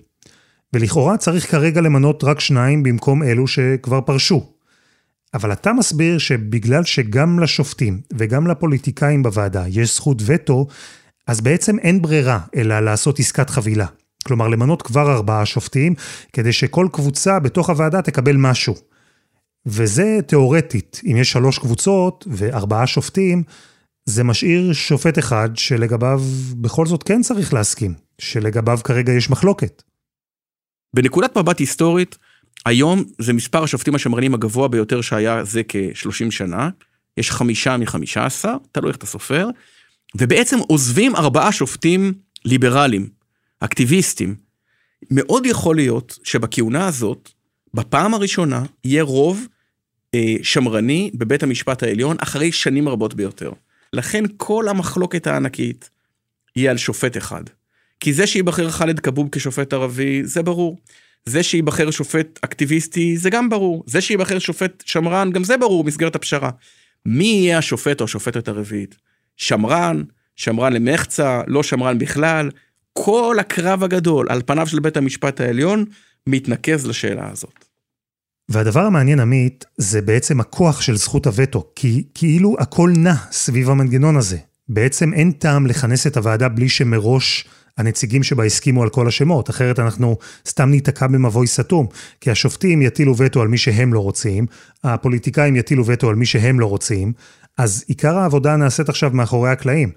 ולכאורה 0.72 1.16
צריך 1.16 1.50
כרגע 1.50 1.80
למנות 1.80 2.24
רק 2.24 2.40
שניים 2.40 2.82
במקום 2.82 3.22
אלו 3.22 3.46
שכבר 3.46 4.00
פרשו. 4.00 4.57
אבל 5.34 5.52
אתה 5.52 5.72
מסביר 5.72 6.18
שבגלל 6.18 6.84
שגם 6.84 7.38
לשופטים 7.38 8.00
וגם 8.18 8.46
לפוליטיקאים 8.46 9.22
בוועדה 9.22 9.64
יש 9.68 9.96
זכות 9.96 10.22
וטו, 10.26 10.66
אז 11.26 11.40
בעצם 11.40 11.78
אין 11.78 12.02
ברירה 12.02 12.40
אלא 12.56 12.80
לעשות 12.80 13.20
עסקת 13.20 13.50
חבילה. 13.50 13.86
כלומר, 14.24 14.48
למנות 14.48 14.82
כבר 14.82 15.12
ארבעה 15.12 15.46
שופטים, 15.46 15.94
כדי 16.32 16.52
שכל 16.52 16.88
קבוצה 16.92 17.38
בתוך 17.38 17.70
הוועדה 17.70 18.02
תקבל 18.02 18.36
משהו. 18.36 18.74
וזה 19.66 20.18
תיאורטית, 20.26 21.00
אם 21.10 21.16
יש 21.16 21.32
שלוש 21.32 21.58
קבוצות 21.58 22.26
וארבעה 22.30 22.86
שופטים, 22.86 23.42
זה 24.04 24.24
משאיר 24.24 24.72
שופט 24.72 25.18
אחד 25.18 25.48
שלגביו 25.54 26.22
בכל 26.54 26.86
זאת 26.86 27.02
כן 27.02 27.22
צריך 27.22 27.54
להסכים, 27.54 27.94
שלגביו 28.18 28.78
כרגע 28.84 29.12
יש 29.12 29.30
מחלוקת. 29.30 29.82
בנקודת 30.96 31.38
מבט 31.38 31.58
היסטורית, 31.58 32.18
היום 32.68 33.04
זה 33.18 33.32
מספר 33.32 33.62
השופטים 33.62 33.94
השמרנים 33.94 34.34
הגבוה 34.34 34.68
ביותר 34.68 35.00
שהיה 35.00 35.44
זה 35.44 35.62
כ-30 35.68 36.30
שנה, 36.30 36.70
יש 37.16 37.30
חמישה 37.30 37.76
מחמישה 37.76 38.26
עשר, 38.26 38.56
תלוי 38.72 38.88
איך 38.88 38.96
אתה 38.96 39.06
סופר, 39.06 39.48
ובעצם 40.14 40.58
עוזבים 40.58 41.16
ארבעה 41.16 41.52
שופטים 41.52 42.12
ליברליים, 42.44 43.08
אקטיביסטים. 43.60 44.34
מאוד 45.10 45.46
יכול 45.46 45.76
להיות 45.76 46.18
שבכהונה 46.24 46.86
הזאת, 46.86 47.30
בפעם 47.74 48.14
הראשונה, 48.14 48.62
יהיה 48.84 49.02
רוב 49.02 49.46
אה, 50.14 50.34
שמרני 50.42 51.10
בבית 51.14 51.42
המשפט 51.42 51.82
העליון 51.82 52.16
אחרי 52.20 52.52
שנים 52.52 52.88
רבות 52.88 53.14
ביותר. 53.14 53.52
לכן 53.92 54.24
כל 54.36 54.68
המחלוקת 54.68 55.26
הענקית 55.26 55.90
היא 56.54 56.70
על 56.70 56.76
שופט 56.76 57.16
אחד. 57.16 57.42
כי 58.00 58.12
זה 58.12 58.26
שייבחר 58.26 58.70
חאלד 58.70 59.00
כבוב 59.00 59.28
כשופט 59.32 59.72
ערבי, 59.72 60.24
זה 60.24 60.42
ברור. 60.42 60.78
זה 61.24 61.42
שייבחר 61.42 61.90
שופט 61.90 62.38
אקטיביסטי, 62.42 63.16
זה 63.16 63.30
גם 63.30 63.48
ברור. 63.48 63.84
זה 63.86 64.00
שייבחר 64.00 64.38
שופט 64.38 64.82
שמרן, 64.86 65.30
גם 65.32 65.44
זה 65.44 65.56
ברור 65.56 65.84
במסגרת 65.84 66.16
הפשרה. 66.16 66.50
מי 67.06 67.24
יהיה 67.24 67.58
השופט 67.58 68.00
או 68.00 68.04
השופטת 68.04 68.48
הרביעית? 68.48 68.96
שמרן, 69.36 70.02
שמרן 70.36 70.72
למחצה, 70.72 71.40
לא 71.46 71.62
שמרן 71.62 71.98
בכלל. 71.98 72.50
כל 72.92 73.36
הקרב 73.40 73.84
הגדול 73.84 74.26
על 74.30 74.42
פניו 74.46 74.66
של 74.66 74.80
בית 74.80 74.96
המשפט 74.96 75.40
העליון 75.40 75.84
מתנקז 76.26 76.86
לשאלה 76.86 77.30
הזאת. 77.30 77.64
והדבר 78.48 78.80
המעניין, 78.80 79.20
עמית, 79.20 79.64
זה 79.76 80.02
בעצם 80.02 80.40
הכוח 80.40 80.80
של 80.80 80.96
זכות 80.96 81.26
הווטו, 81.26 81.70
כי 81.76 82.04
כאילו 82.14 82.56
הכל 82.58 82.92
נע 82.96 83.14
סביב 83.30 83.70
המנגנון 83.70 84.16
הזה. 84.16 84.38
בעצם 84.68 85.14
אין 85.14 85.32
טעם 85.32 85.66
לכנס 85.66 86.06
את 86.06 86.16
הוועדה 86.16 86.48
בלי 86.48 86.68
שמראש 86.68 87.44
הנציגים 87.78 88.22
שבה 88.22 88.44
הסכימו 88.44 88.82
על 88.82 88.88
כל 88.88 89.08
השמות, 89.08 89.50
אחרת 89.50 89.78
אנחנו 89.78 90.18
סתם 90.48 90.70
ניתקע 90.70 91.06
במבוי 91.06 91.46
סתום, 91.46 91.86
כי 92.20 92.30
השופטים 92.30 92.82
יטילו 92.82 93.16
וטו 93.16 93.42
על 93.42 93.48
מי 93.48 93.58
שהם 93.58 93.94
לא 93.94 94.00
רוצים, 94.00 94.46
הפוליטיקאים 94.84 95.56
יטילו 95.56 95.86
וטו 95.86 96.08
על 96.08 96.14
מי 96.14 96.26
שהם 96.26 96.60
לא 96.60 96.66
רוצים, 96.66 97.12
אז 97.56 97.84
עיקר 97.86 98.18
העבודה 98.18 98.56
נעשית 98.56 98.88
עכשיו 98.88 99.10
מאחורי 99.14 99.50
הקלעים. 99.50 99.90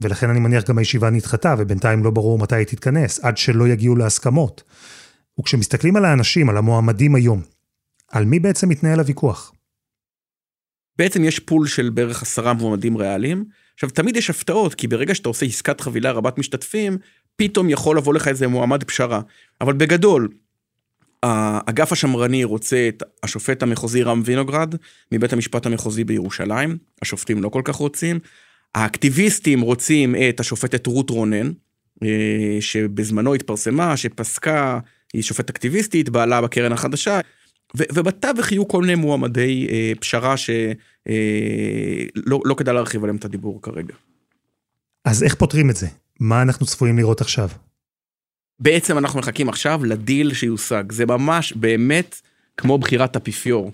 ולכן 0.00 0.30
אני 0.30 0.40
מניח 0.40 0.64
גם 0.68 0.78
הישיבה 0.78 1.10
נדחתה, 1.10 1.54
ובינתיים 1.58 2.04
לא 2.04 2.10
ברור 2.10 2.38
מתי 2.38 2.56
היא 2.56 2.66
תתכנס, 2.66 3.20
עד 3.20 3.36
שלא 3.36 3.68
יגיעו 3.68 3.96
להסכמות. 3.96 4.62
וכשמסתכלים 5.40 5.96
על 5.96 6.04
האנשים, 6.04 6.48
על 6.48 6.56
המועמדים 6.56 7.14
היום, 7.14 7.42
על 8.08 8.24
מי 8.24 8.38
בעצם 8.38 8.68
מתנהל 8.68 9.00
הוויכוח? 9.00 9.52
בעצם 10.98 11.24
יש 11.24 11.38
פול 11.38 11.66
של 11.66 11.90
בערך 11.90 12.22
עשרה 12.22 12.52
מועמדים 12.52 12.96
ריאליים. 12.96 13.44
עכשיו, 13.74 13.90
תמיד 13.90 14.16
יש 14.16 14.30
הפתעות, 14.30 14.74
כי 14.74 14.88
ברגע 14.88 15.14
שאתה 15.14 15.28
עושה 15.28 15.46
עסקת 15.46 15.80
חבילה 15.80 16.12
רבת 16.12 16.38
משתתפים, 16.38 16.98
פתאום 17.36 17.70
יכול 17.70 17.96
לבוא 17.96 18.14
לך 18.14 18.28
איזה 18.28 18.48
מועמד 18.48 18.84
פשרה. 18.84 19.20
אבל 19.60 19.72
בגדול, 19.72 20.28
האגף 21.22 21.92
השמרני 21.92 22.44
רוצה 22.44 22.88
את 22.88 23.02
השופט 23.22 23.62
המחוזי 23.62 24.02
רם 24.02 24.22
וינוגרד 24.24 24.74
מבית 25.12 25.32
המשפט 25.32 25.66
המחוזי 25.66 26.04
בירושלים, 26.04 26.78
השופטים 27.02 27.42
לא 27.42 27.48
כל 27.48 27.62
כך 27.64 27.74
רוצים. 27.74 28.18
האקטיביסטים 28.74 29.60
רוצים 29.60 30.14
את 30.28 30.40
השופטת 30.40 30.86
רות 30.86 31.10
רונן, 31.10 31.52
אה, 32.02 32.56
שבזמנו 32.60 33.34
התפרסמה, 33.34 33.96
שפסקה, 33.96 34.78
היא 35.12 35.22
שופטת 35.22 35.50
אקטיביסטית, 35.50 36.08
בעלה 36.08 36.40
בקרן 36.40 36.72
החדשה, 36.72 37.20
ו- 37.76 37.84
ובתווך 37.94 38.52
יהיו 38.52 38.68
כל 38.68 38.80
מיני 38.80 38.94
מועמדי 38.94 39.66
אה, 39.70 39.92
פשרה 40.00 40.36
שלא 40.36 40.54
אה, 41.08 42.04
לא, 42.14 42.40
לא 42.44 42.54
כדאי 42.54 42.74
להרחיב 42.74 43.02
עליהם 43.02 43.16
את 43.16 43.24
הדיבור 43.24 43.62
כרגע. 43.62 43.94
אז 45.04 45.22
איך 45.22 45.34
פותרים 45.34 45.70
את 45.70 45.76
זה? 45.76 45.86
מה 46.20 46.42
אנחנו 46.42 46.66
צפויים 46.66 46.98
לראות 46.98 47.20
עכשיו? 47.20 47.48
בעצם 48.60 48.98
אנחנו 48.98 49.18
מחכים 49.18 49.48
עכשיו 49.48 49.84
לדיל 49.84 50.34
שיושג, 50.34 50.92
זה 50.92 51.06
ממש 51.06 51.52
באמת 51.52 52.20
כמו 52.56 52.78
בחירת 52.78 53.16
אפיפיור. 53.16 53.72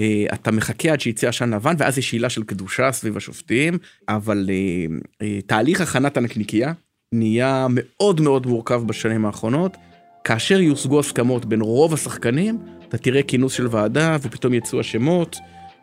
אה, 0.00 0.24
אתה 0.34 0.50
מחכה 0.50 0.92
עד 0.92 1.00
שיצא 1.00 1.28
עשן 1.28 1.54
לבן 1.54 1.74
ואז 1.78 1.98
יש 1.98 2.12
עילה 2.12 2.30
של 2.30 2.42
קדושה 2.42 2.92
סביב 2.92 3.16
השופטים, 3.16 3.78
אבל 4.08 4.50
אה, 4.50 4.86
אה, 5.22 5.40
תהליך 5.46 5.80
הכנת 5.80 6.16
הנקניקייה 6.16 6.72
נהיה 7.12 7.66
מאוד 7.70 8.20
מאוד 8.20 8.46
מורכב 8.46 8.82
בשנים 8.86 9.26
האחרונות. 9.26 9.76
כאשר 10.24 10.60
יושגו 10.60 11.00
הסכמות 11.00 11.44
בין 11.44 11.60
רוב 11.60 11.94
השחקנים, 11.94 12.58
אתה 12.88 12.98
תראה 12.98 13.22
כינוס 13.22 13.52
של 13.52 13.66
ועדה 13.70 14.16
ופתאום 14.22 14.54
יצאו 14.54 14.80
השמות, 14.80 15.36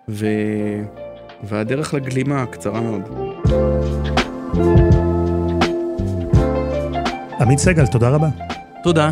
ו... 0.10 0.28
והדרך 1.44 1.94
לגלימה 1.94 2.46
קצרה 2.46 2.82
מאוד. 2.82 3.02
עמית 7.44 7.60
סגל, 7.60 7.88
תודה 7.88 8.10
רבה. 8.10 8.30
תודה. 8.84 9.12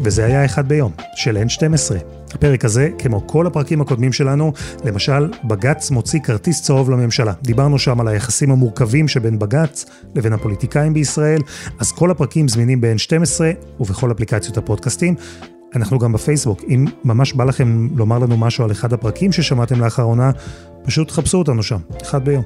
וזה 0.00 0.24
היה 0.24 0.44
אחד 0.44 0.68
ביום, 0.68 0.92
של 1.16 1.36
N12. 1.36 1.94
הפרק 2.34 2.64
הזה, 2.64 2.88
כמו 2.98 3.26
כל 3.26 3.46
הפרקים 3.46 3.80
הקודמים 3.80 4.12
שלנו, 4.12 4.52
למשל, 4.84 5.30
בג"ץ 5.44 5.90
מוציא 5.90 6.20
כרטיס 6.20 6.62
צהוב 6.62 6.90
לממשלה. 6.90 7.32
דיברנו 7.42 7.78
שם 7.78 8.00
על 8.00 8.08
היחסים 8.08 8.50
המורכבים 8.50 9.08
שבין 9.08 9.38
בג"ץ 9.38 9.86
לבין 10.14 10.32
הפוליטיקאים 10.32 10.94
בישראל, 10.94 11.40
אז 11.78 11.92
כל 11.92 12.10
הפרקים 12.10 12.48
זמינים 12.48 12.80
ב-N12 12.80 13.40
ובכל 13.80 14.12
אפליקציות 14.12 14.56
הפודקאסטים. 14.56 15.14
אנחנו 15.74 15.98
גם 15.98 16.12
בפייסבוק, 16.12 16.62
אם 16.68 16.84
ממש 17.04 17.32
בא 17.32 17.44
לכם 17.44 17.88
לומר 17.96 18.18
לנו 18.18 18.36
משהו 18.36 18.64
על 18.64 18.70
אחד 18.70 18.92
הפרקים 18.92 19.32
ששמעתם 19.32 19.80
לאחרונה, 19.80 20.30
פשוט 20.84 21.10
חפשו 21.10 21.38
אותנו 21.38 21.62
שם, 21.62 21.78
אחד 22.02 22.24
ביום. 22.24 22.42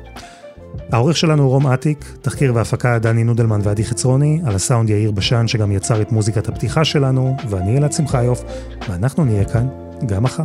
העורך 0.93 1.17
שלנו 1.17 1.43
הוא 1.43 1.51
רום 1.51 1.67
אטיק, 1.67 2.05
תחקיר 2.23 2.55
והפקה 2.55 2.99
דני 2.99 3.25
נודלמן 3.25 3.61
ועדי 3.63 3.85
חצרוני, 3.85 4.41
על 4.47 4.55
הסאונד 4.55 4.91
יאיר 4.91 5.11
בשן 5.11 5.49
שגם 5.49 5.73
יצר 5.73 6.03
את 6.03 6.13
מוזיקת 6.13 6.49
הפתיחה 6.49 6.85
שלנו, 6.85 7.37
ואני 7.49 7.79
אלעד 7.79 7.93
שמחיוף, 7.93 8.45
ואנחנו 8.89 9.25
נהיה 9.25 9.45
כאן 9.45 9.69
גם 10.07 10.23
מחר. 10.23 10.45